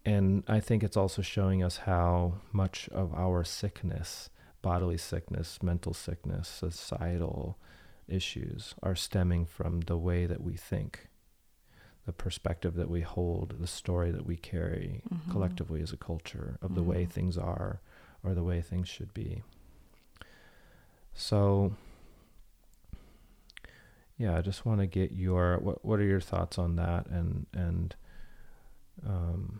[0.05, 4.29] and I think it's also showing us how much of our sickness,
[4.61, 7.57] bodily sickness, mental sickness, societal
[8.07, 11.07] issues are stemming from the way that we think,
[12.05, 15.31] the perspective that we hold, the story that we carry Mhm.
[15.31, 17.09] collectively as a culture of the way Mhm.
[17.09, 17.81] things are
[18.23, 19.43] or the way things should be.
[21.13, 21.75] So
[24.17, 27.47] yeah, I just want to get your what what are your thoughts on that and
[27.53, 27.95] and
[29.05, 29.59] um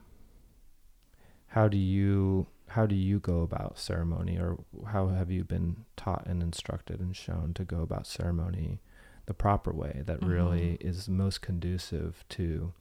[1.48, 6.26] how do you how do you go about ceremony or how have you been taught
[6.26, 8.80] and instructed and shown to go about ceremony
[9.26, 12.74] the proper way that really is most conducive to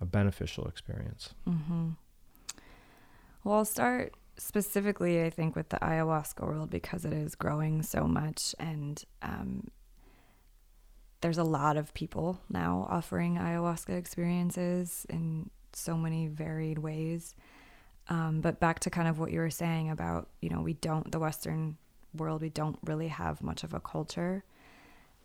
[0.00, 1.90] a beneficial experience Mm-hmm.
[3.44, 8.06] Well, I'll start specifically, I think, with the ayahuasca world because it is growing so
[8.06, 9.68] much, and um,
[11.20, 17.34] there's a lot of people now offering ayahuasca experiences in so many varied ways.
[18.08, 21.12] Um, but back to kind of what you were saying about, you know, we don't,
[21.12, 21.76] the Western
[22.14, 24.42] world, we don't really have much of a culture.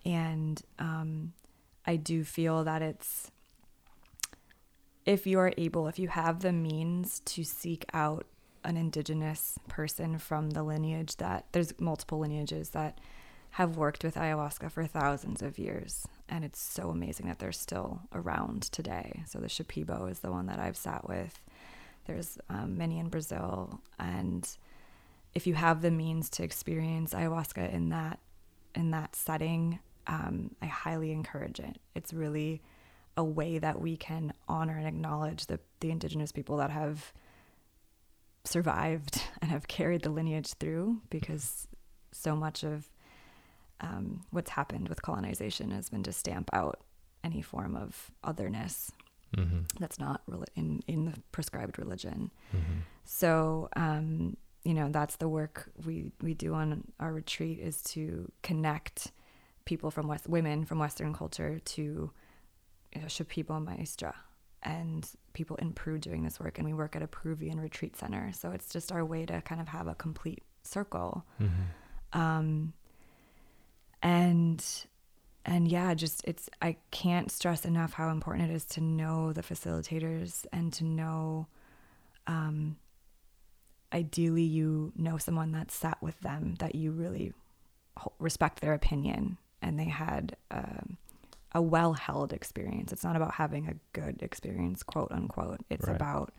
[0.06, 1.34] And um,
[1.86, 3.32] I do feel that it's,
[5.06, 8.26] if you are able, if you have the means to seek out
[8.64, 13.00] an indigenous person from the lineage that there's multiple lineages that
[13.52, 16.08] have worked with ayahuasca for thousands of years.
[16.28, 19.24] And it's so amazing that they're still around today.
[19.28, 21.40] So the Shipibo is the one that I've sat with.
[22.06, 23.80] There's um, many in Brazil.
[23.98, 24.48] And
[25.34, 28.20] if you have the means to experience ayahuasca in that
[28.74, 31.78] in that setting, um, I highly encourage it.
[31.96, 32.62] It's really
[33.18, 37.14] a way that we can honor and acknowledge the, the indigenous people that have
[38.44, 41.68] survived and have carried the lineage through because
[42.12, 42.90] so much of
[43.82, 46.82] um, what's happened with colonization has been to stamp out
[47.24, 48.92] any form of otherness
[49.36, 49.62] Mm-hmm.
[49.80, 50.22] that's not
[50.56, 52.32] in in the prescribed religion.
[52.56, 52.80] Mm-hmm.
[53.04, 58.32] So, um, you know, that's the work we we do on our retreat is to
[58.44, 59.12] connect
[59.66, 62.12] people from West women from Western culture to
[62.94, 64.16] you know, Shipibo Maestra
[64.64, 68.32] and people in Peru doing this work, and we work at a Peruvian retreat center.
[68.34, 71.26] So it's just our way to kind of have a complete circle.
[71.40, 72.20] Mm-hmm.
[72.20, 72.74] Um,
[74.02, 74.64] and
[75.46, 79.42] and yeah just it's i can't stress enough how important it is to know the
[79.42, 81.48] facilitators and to know
[82.28, 82.76] um
[83.94, 87.34] ideally you know someone that sat with them that you really
[88.20, 90.98] respect their opinion and they had um,
[91.54, 95.96] a well held experience it's not about having a good experience quote unquote it's Right.
[95.96, 96.34] about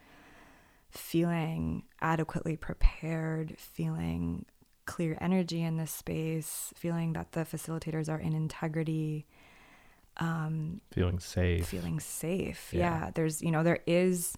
[0.91, 4.47] feeling adequately prepared feeling
[4.87, 9.27] clear energy in this space, feeling that the facilitators are in integrity,
[10.19, 11.67] um, Feeling safe.
[11.67, 12.71] feeling safe.
[12.73, 13.07] Yeah.
[13.07, 13.11] Yeah.
[13.15, 14.37] there's you know there is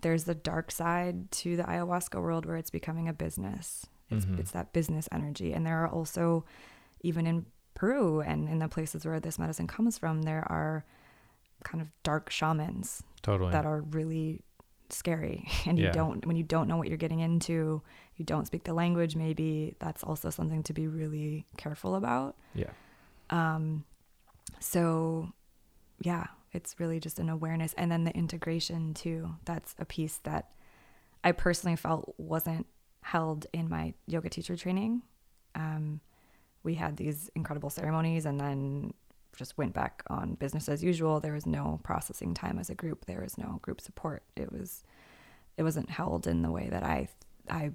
[0.00, 3.86] there's the dark side to the ayahuasca world where it's becoming a business.
[4.10, 4.38] It's Mhm.
[4.38, 6.44] it's that business energy, and there are also
[7.02, 7.46] even in
[7.78, 10.84] Peru and in the places where this medicine comes from, there are
[11.64, 13.52] kind of dark shamans Totally.
[13.52, 14.42] that are really
[14.90, 15.46] scary.
[15.66, 17.82] And you don't when you don't know what you're getting into
[18.16, 22.36] you don't speak the language maybe that's also something to be really careful about.
[22.54, 22.70] Yeah.
[23.30, 23.84] um
[24.60, 25.32] so
[26.00, 29.34] yeah it's really just an awareness and then the integration too.
[29.44, 30.50] That's a piece that
[31.22, 32.66] i personally felt wasn't
[33.02, 35.02] held in my yoga teacher training.
[35.54, 36.00] Um
[36.62, 38.92] we had these incredible ceremonies and then
[39.36, 41.20] just went back on business as usual.
[41.20, 43.06] There was no processing time as a group.
[43.06, 44.24] There was no group support.
[44.36, 44.82] It was
[45.58, 47.08] it wasn't held in the way that i
[47.50, 47.70] i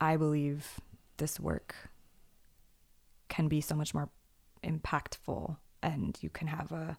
[0.00, 0.80] i believe
[1.18, 1.74] this work
[3.28, 4.08] can be so much more
[4.64, 6.96] impactful and you can have a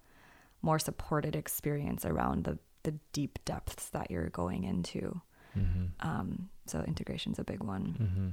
[0.61, 5.19] more supported experience around the the deep depths that you're going into.
[5.57, 6.07] Mm-hmm.
[6.07, 7.97] um so integration's a big one.
[7.99, 8.27] Mm-hmm.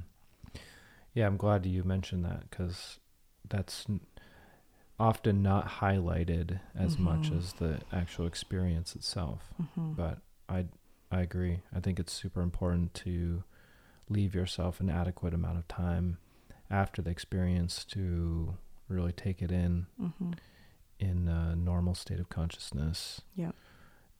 [1.17, 2.99] Yeah, I'm glad you mentioned that because
[3.49, 3.87] that's
[4.99, 7.37] often not highlighted as much Mhm.
[7.39, 9.51] as the actual experience itself.
[9.59, 9.95] Mhm.
[9.95, 10.67] But I,
[11.11, 11.61] I agree.
[11.73, 13.43] I think it's super important to
[14.09, 16.19] leave yourself an adequate amount of time
[16.69, 18.55] after the experience to
[18.87, 20.37] really take it in Mhm.
[20.99, 23.55] in a normal state of consciousness Yep.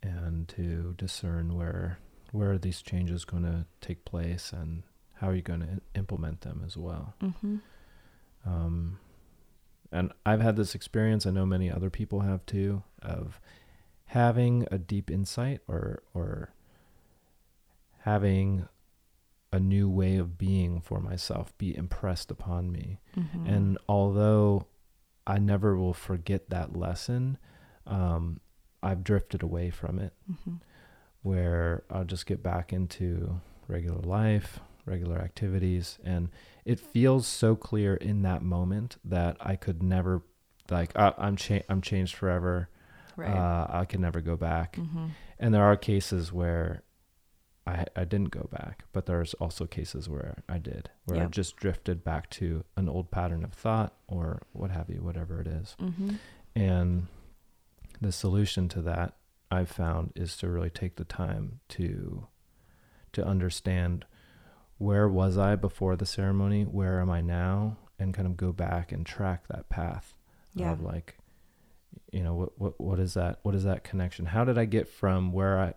[0.01, 1.99] and to discern where
[2.31, 4.81] where are these changes going to take place and
[5.19, 7.61] how are you going to implement them as well Mhm.
[8.45, 8.99] um,
[9.91, 11.25] and I've had this experience.
[11.25, 13.39] I know many other people have too, of
[14.07, 16.49] having a deep insight or or
[17.99, 18.67] having
[19.51, 22.99] a new way of being for myself be impressed upon me.
[23.15, 23.47] Mhm.
[23.47, 24.67] And although
[25.25, 27.37] I never will forget that lesson,
[27.85, 28.41] um,
[28.83, 30.59] I've drifted away from it Mhm.
[31.21, 36.29] where I'll just get back into regular life, regular activities, and
[36.65, 40.23] it feels so clear in that moment that I could never,
[40.69, 42.69] like, I, I'm cha- I'm changed forever.
[43.15, 44.77] right Uh, I can never go back.
[44.77, 45.07] Mm-hmm.
[45.39, 46.83] And there are cases where
[47.65, 51.57] I I didn't go back, but there's also cases where I did, where I just
[51.57, 55.75] drifted back to an old pattern of thought or what have you, whatever it is.
[55.79, 56.15] Mm-hmm.
[56.55, 57.07] And
[58.01, 59.15] the solution to that
[59.51, 62.27] I've found is to really take the time to
[63.13, 64.05] to understand
[64.77, 68.91] where was I before the ceremony, where am I now, and kind of go back
[68.91, 70.13] and track that path
[70.53, 70.71] Yeah.
[70.71, 71.17] of like
[72.11, 74.27] you know what what what is that what is that connection?
[74.27, 75.73] How did I get from where I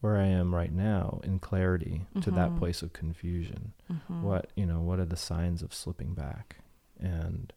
[0.00, 2.58] where I am right now in clarity to that Mhm.
[2.58, 3.72] place of confusion?
[3.90, 4.22] Mhm.
[4.22, 6.56] what you know what are the signs of slipping back
[7.00, 7.52] and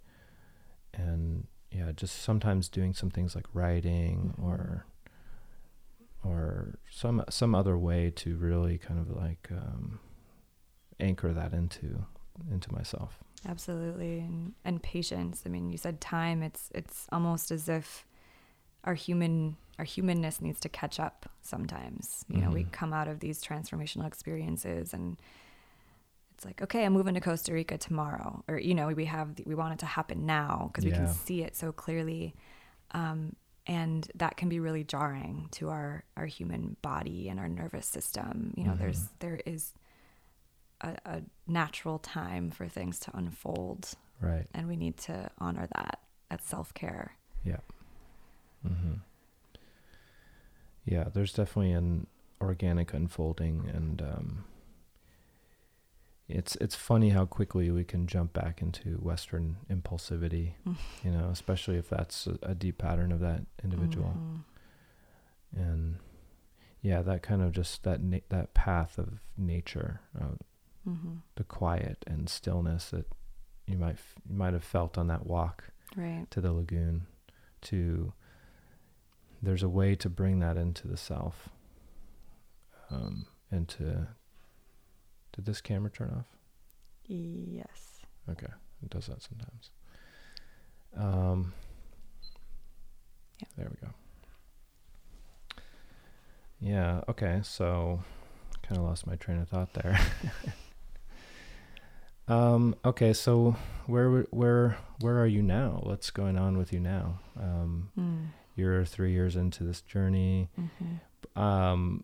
[0.93, 4.43] and yeah just sometimes doing some things like writing Mhm.
[4.43, 4.85] or
[6.23, 9.99] or some some other way to really kind of like um,
[10.99, 12.05] anchor that into
[12.51, 13.19] into myself.
[13.47, 15.43] Absolutely, and, and patience.
[15.45, 16.43] I mean, you said time.
[16.43, 18.05] It's it's almost as if
[18.83, 22.25] our human our humanness needs to catch up sometimes.
[22.29, 22.71] You know, we Mhm.
[22.71, 25.17] come out of these transformational experiences and
[26.33, 29.55] it's like, okay, I'm moving to Costa Rica tomorrow, or you know, we have we
[29.55, 30.97] want it to happen now because we Yeah.
[30.97, 32.33] can see it so clearly,
[32.91, 33.35] um,
[33.67, 38.53] and that can be really jarring to our our human body and our nervous system.
[38.57, 39.09] You know, there's Mhm.
[39.19, 39.73] there is
[40.81, 44.47] a, a natural time for things to unfold, Right.
[44.53, 45.99] and we need to honor that.
[46.29, 47.15] That's self care.
[47.43, 47.59] Yeah.
[48.65, 48.95] hmm
[50.85, 52.07] Yeah, there's definitely an
[52.41, 54.43] organic unfolding, and um,
[56.27, 60.53] it's it's funny how quickly we can jump back into Western impulsivity.
[61.03, 64.43] you know, especially if that's a, a deep pattern of that individual, Mhm.
[65.59, 65.95] and
[66.81, 70.35] yeah, that kind of just that na- that path of nature, uh,
[70.89, 71.21] Mhm.
[71.35, 73.05] the quiet and stillness that
[73.65, 73.97] you might
[74.27, 76.25] you might have felt on that walk Right.
[76.31, 77.05] to the lagoon
[77.61, 78.13] to
[79.41, 81.49] there's a way to bring that into the self
[82.89, 84.07] um, and to
[85.33, 86.25] did this camera turn off
[87.05, 88.01] Yes.
[88.29, 88.51] okay
[88.83, 89.71] it does that sometimes
[90.95, 91.53] um,
[93.39, 93.47] Yeah.
[93.57, 93.93] there we go
[96.59, 98.01] yeah okay so
[98.63, 99.97] kind of lost my train of thought there
[102.29, 103.55] um okay so
[103.87, 108.27] where where where are you now what's going on with you now um Mm.
[108.55, 110.49] you're three years into this journey.
[110.57, 110.99] Mhm.
[111.41, 112.03] Um,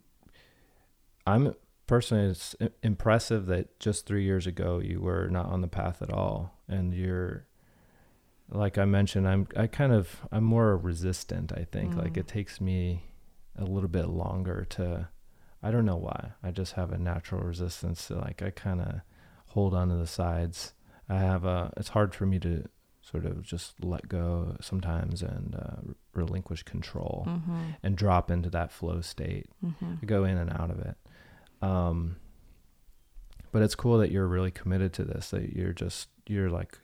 [1.27, 1.53] I'm
[1.87, 6.11] personally, it's impressive that just three years ago you were not on the path at
[6.11, 7.45] all, and you're,
[8.49, 11.51] like I mentioned, I'm I kind of I'm more resistant.
[11.51, 12.17] I think like Mm.
[12.17, 13.03] it takes me
[13.57, 15.09] a little bit longer to.
[15.63, 16.33] I don't know why.
[16.43, 19.01] I just have a natural resistance to like I kind of
[19.55, 20.73] hold on to the sides.
[21.09, 21.71] I have a.
[21.77, 22.67] It's hard for me to
[23.01, 27.75] sort of just let go sometimes and uh, relinquish control Mhm.
[27.83, 29.47] and drop into that flow state.
[29.63, 29.99] Mhm.
[30.01, 30.97] I go in and out of it.
[31.61, 32.17] Um,
[33.51, 35.29] but it's cool that you're really committed to this.
[35.29, 36.77] That you're just you're like,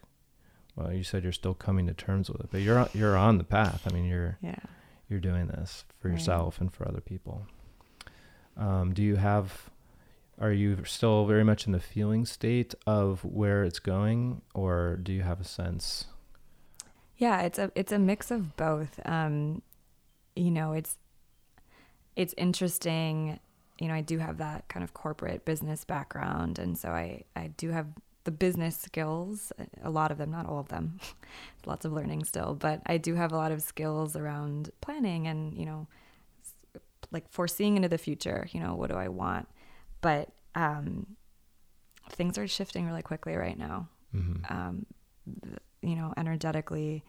[0.76, 3.38] well, you said you're still coming to terms with it, but you're on- you're on
[3.38, 3.86] the path.
[3.90, 4.56] I mean, you're Yeah.
[5.10, 6.14] you're doing this for Right.
[6.18, 7.48] yourself and for other people.
[8.56, 9.70] Um, do you have?
[10.42, 15.14] Are you still very much in the feeling state of where it's going, or do
[15.14, 16.06] you have a sense?
[17.16, 19.00] Yeah, it's a it's a mix of both.
[19.06, 19.62] Um,
[20.36, 20.98] you know, it's
[22.16, 23.40] it's interesting.
[23.80, 27.52] You know, I do have that kind of corporate business background, and so I I
[27.56, 27.86] do have
[28.24, 29.52] the business skills.
[29.84, 31.00] A lot of them, not all of them.
[31.68, 35.56] Lots of learning still, but I do have a lot of skills around planning and
[35.56, 35.86] you know,
[37.12, 38.48] like foreseeing into the future.
[38.52, 39.48] You know, what do I want?
[40.02, 41.16] But um,
[42.10, 44.54] things are shifting really quickly right now Mm-hmm.
[44.54, 44.86] um,
[45.82, 47.04] you know, energetically,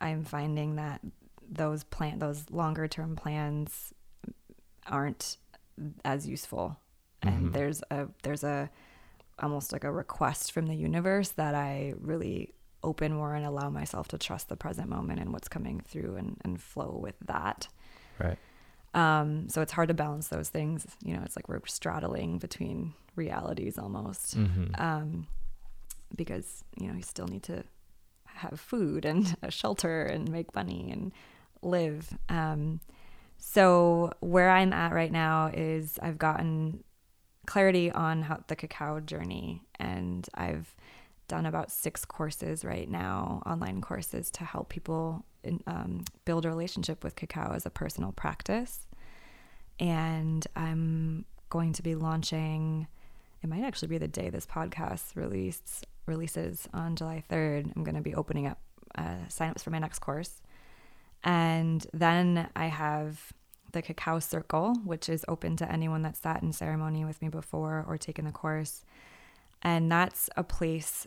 [0.00, 1.00] I'm finding that
[1.46, 3.92] those plan those longer term plans
[4.86, 5.36] aren't
[6.04, 6.78] as useful,
[7.22, 7.52] and Mhm.
[7.52, 8.70] there's a there's a
[9.38, 14.08] almost like a request from the universe that I really open more and allow myself
[14.08, 17.68] to trust the present moment and what's coming through and, and flow with that.
[18.18, 18.38] Right.
[18.94, 20.86] Um, so it's hard to balance those things.
[21.04, 24.80] You know, it's like we're straddling between realities almost Mm-hmm.
[24.80, 25.26] um,
[26.16, 27.62] because you know you still need to
[28.26, 31.12] have food and a shelter and make money and
[31.62, 32.16] live.
[32.28, 32.80] Um,
[33.38, 36.82] so where I'm at right now is I've gotten
[37.46, 40.74] clarity on how the cacao journey, and I've
[41.30, 46.48] done about six courses right now, online courses to help people in, um, build a
[46.48, 48.86] relationship with cacao as a personal practice.
[49.78, 52.86] And I'm going to be launching
[53.42, 57.72] it might actually be the day this podcast released releases on July 3rd.
[57.74, 58.58] I'm going to be opening up
[58.96, 60.42] uh, signups for my next course.
[61.24, 63.32] And then I have
[63.72, 67.84] the Cacao Circle, which is open to anyone that's sat in ceremony with me before
[67.86, 68.84] or taken the course.
[69.62, 71.06] And that's a place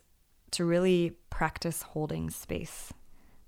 [0.53, 2.93] to really practice holding space.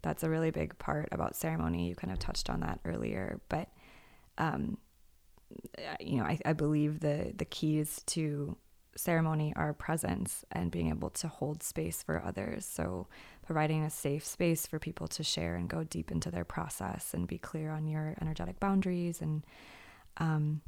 [0.02, 1.88] That's a really big part about ceremony.
[1.88, 3.69] You kind of touched on that earlier, but
[4.38, 4.77] um,
[5.99, 8.57] you know, I, I believe the the keys to
[8.98, 12.65] ceremony are presence and being able to hold space for others.
[12.65, 13.07] So,
[13.45, 17.27] providing a safe space for people to share and go deep into their process and
[17.27, 19.45] be clear on your energetic boundaries and
[20.18, 20.61] um,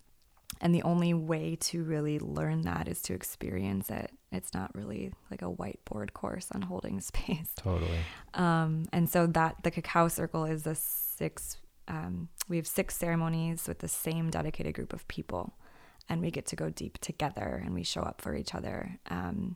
[0.62, 4.12] and the only way to really learn that is to experience it.
[4.32, 7.52] It's not really like a whiteboard course on holding space.
[7.56, 8.00] Totally.
[8.34, 11.58] Um, and so that the cacao circle is a six
[11.88, 15.54] um, we have six ceremonies with the same dedicated group of people,
[16.10, 19.00] and we get to go deep together and we show up for each other.
[19.10, 19.56] Um,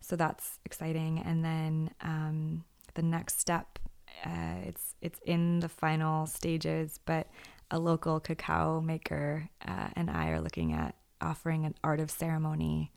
[0.00, 1.18] so that's exciting.
[1.18, 2.64] And then um,
[2.94, 3.78] the next step,
[4.24, 7.28] uh, it's it's in the final stages, but
[7.70, 12.92] a local cacao maker uh, and I are looking at offering an art of ceremony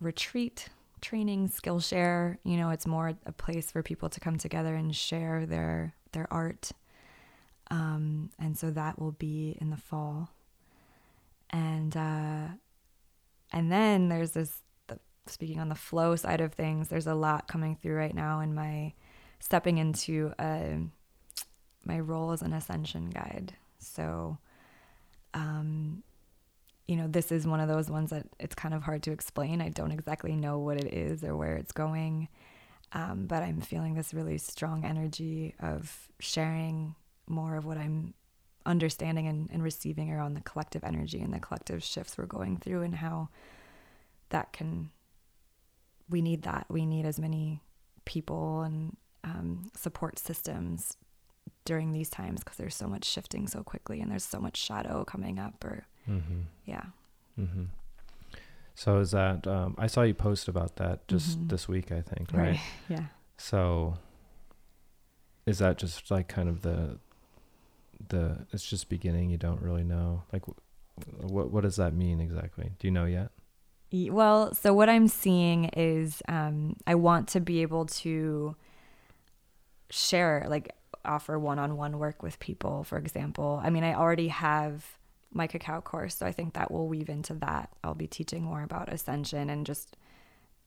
[0.00, 0.68] retreat
[1.00, 5.46] training skillshare you know it's more a place for people to come together and share
[5.46, 6.72] their their art.
[7.70, 10.30] Um, and so that will be in the fall.
[11.50, 12.48] And uh,
[13.52, 17.48] and then there's this the, speaking on the flow side of things there's a lot
[17.48, 18.92] coming through right now in my
[19.40, 20.78] stepping into a,
[21.84, 24.38] my role as an ascension guide so
[25.34, 26.02] um,
[26.90, 29.60] you know, this is one of those ones that it's kind of hard to explain.
[29.60, 32.26] I don't exactly know what it is or where it's going.
[32.92, 36.96] Um, but I'm feeling this really strong energy of sharing
[37.28, 38.14] more of what I'm
[38.66, 42.82] understanding and, and receiving around the collective energy and the collective shifts we're going through
[42.82, 43.28] and how
[44.30, 44.90] that can,
[46.08, 46.66] we need that.
[46.68, 47.60] We need as many
[48.04, 50.96] people and um, support systems
[51.64, 55.04] during these times because there's so much shifting so quickly and there's so much shadow
[55.04, 56.40] coming up or Mm-hmm.
[56.64, 56.84] yeah
[57.38, 57.64] Mm-hmm.
[58.74, 61.48] So is that um, I saw you post about that just Mhm.
[61.50, 62.58] this week, I think, right?
[62.88, 63.06] yeah
[63.36, 63.94] So
[65.46, 66.98] is that just like kind of the
[68.08, 69.30] the it's just beginning?
[69.30, 70.42] You don't really know like
[71.20, 72.72] what what does that mean exactly?
[72.78, 73.30] Do you know yet?
[73.92, 78.54] Well, so what I'm seeing is um, I want to be able to
[79.90, 80.70] share, like,
[81.04, 83.60] offer one on one work with people, for example.
[83.62, 84.84] I mean, I already have
[85.32, 87.70] my cacao course, so I think that will weave into that.
[87.84, 89.96] I'll be teaching more about ascension and just,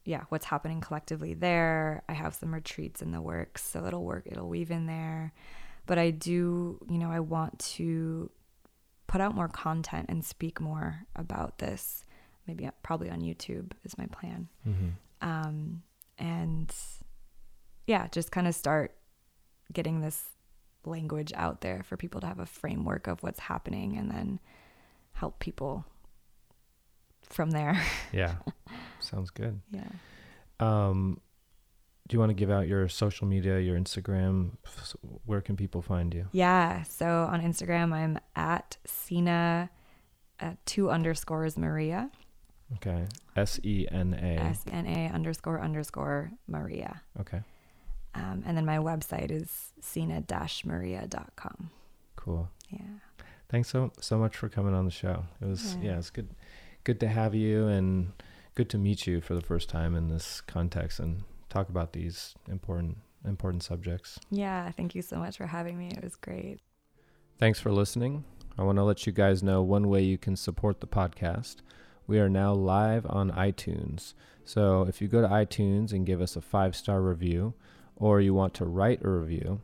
[0.06, 2.04] yeah, what's happening collectively there.
[2.08, 5.34] I have some retreats in the works, so it'll work, it'll weave in there.
[5.86, 8.32] But I do, you know, I want to
[9.08, 12.06] put out more content and speak more about this
[12.48, 14.48] maybe probably on YouTube is my plan.
[14.68, 14.90] Mm-hmm.
[15.28, 15.84] Um,
[16.18, 16.74] and
[17.88, 18.96] yeah, just kind of start
[19.74, 20.24] getting this
[20.86, 24.40] language out there for people to have a framework of what's happening and then
[25.14, 25.86] help people
[27.30, 27.82] from there.
[28.12, 28.36] Yeah.
[29.00, 29.60] Sounds good.
[29.72, 29.90] yeah.
[30.60, 31.20] Um
[32.08, 34.52] do you want to give out your social media, your Instagram?
[35.26, 36.28] Where can people find you?
[36.34, 36.84] Yeah.
[36.84, 39.70] So on Instagram, I'm at Sena
[40.42, 42.12] uh, two underscores Maria,
[42.76, 43.06] Okay.
[43.36, 44.42] S E N A.
[44.42, 47.02] S N A underscore underscore Maria.
[47.20, 47.42] Okay.
[48.16, 50.24] Um, and then my website is sena
[50.66, 51.72] maria.com.
[52.16, 52.50] Cool.
[52.70, 52.80] Yeah.
[53.50, 55.26] Thanks so so much for coming on the show.
[55.42, 55.92] It was Yeah.
[55.92, 56.30] yeah, it's good
[56.84, 58.14] good to have you and
[58.56, 62.36] good to meet you for the first time in this context and talk about these
[62.50, 64.20] important important subjects.
[64.32, 64.70] Yeah.
[64.72, 65.90] Thank you so much for having me.
[65.90, 66.60] It was great.
[67.40, 68.26] Thanks for listening.
[68.58, 71.58] I want to let you guys know one way you can support the podcast.
[72.06, 74.14] We are now live on iTunes.
[74.46, 77.54] So if you go to iTunes and give us a five star review,
[77.96, 79.62] or you want to write a review,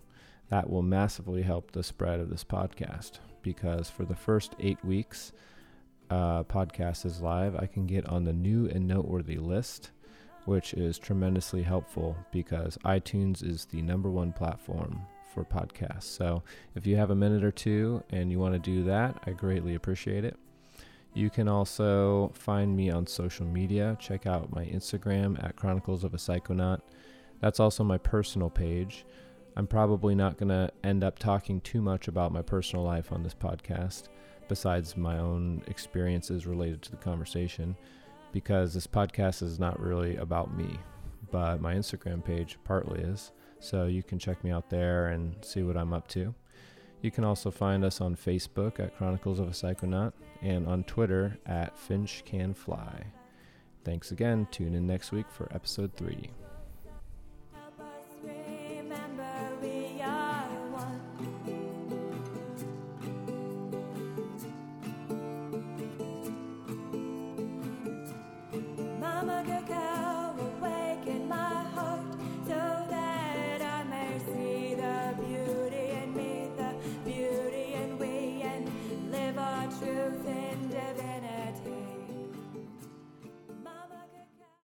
[0.50, 3.20] that will massively help the spread of this podcast.
[3.42, 5.32] Because for the first eight weeks,
[6.10, 9.92] uh, podcast is live, I can get on the new and noteworthy list,
[10.46, 15.02] which is tremendously helpful because iTunes is the number one platform
[15.34, 16.04] for podcasts.
[16.04, 16.44] So
[16.76, 19.76] if you have a minute or two and you want to do that, I greatly
[19.76, 20.36] appreciate it.
[21.14, 23.98] You can also find me on social media.
[24.00, 26.82] Check out my Instagram at Chronicles of a Psychonaut.
[27.42, 29.06] That's also my personal page.
[29.56, 33.24] I'm probably not going to end up talking too much about my personal life on
[33.24, 34.04] this podcast,
[34.48, 37.76] besides my own experiences related to the conversation,
[38.32, 40.80] because this podcast is not really about me,
[41.32, 43.32] but my Instagram page partly is.
[43.60, 46.34] So you can check me out there and see what I'm up to.
[47.02, 51.38] You can also find us on Facebook at Chronicles of a Psychonaut and on Twitter
[51.46, 53.06] at Finch Can Fly.
[53.84, 54.48] Thanks again.
[54.52, 56.30] Tune in next week for episode three.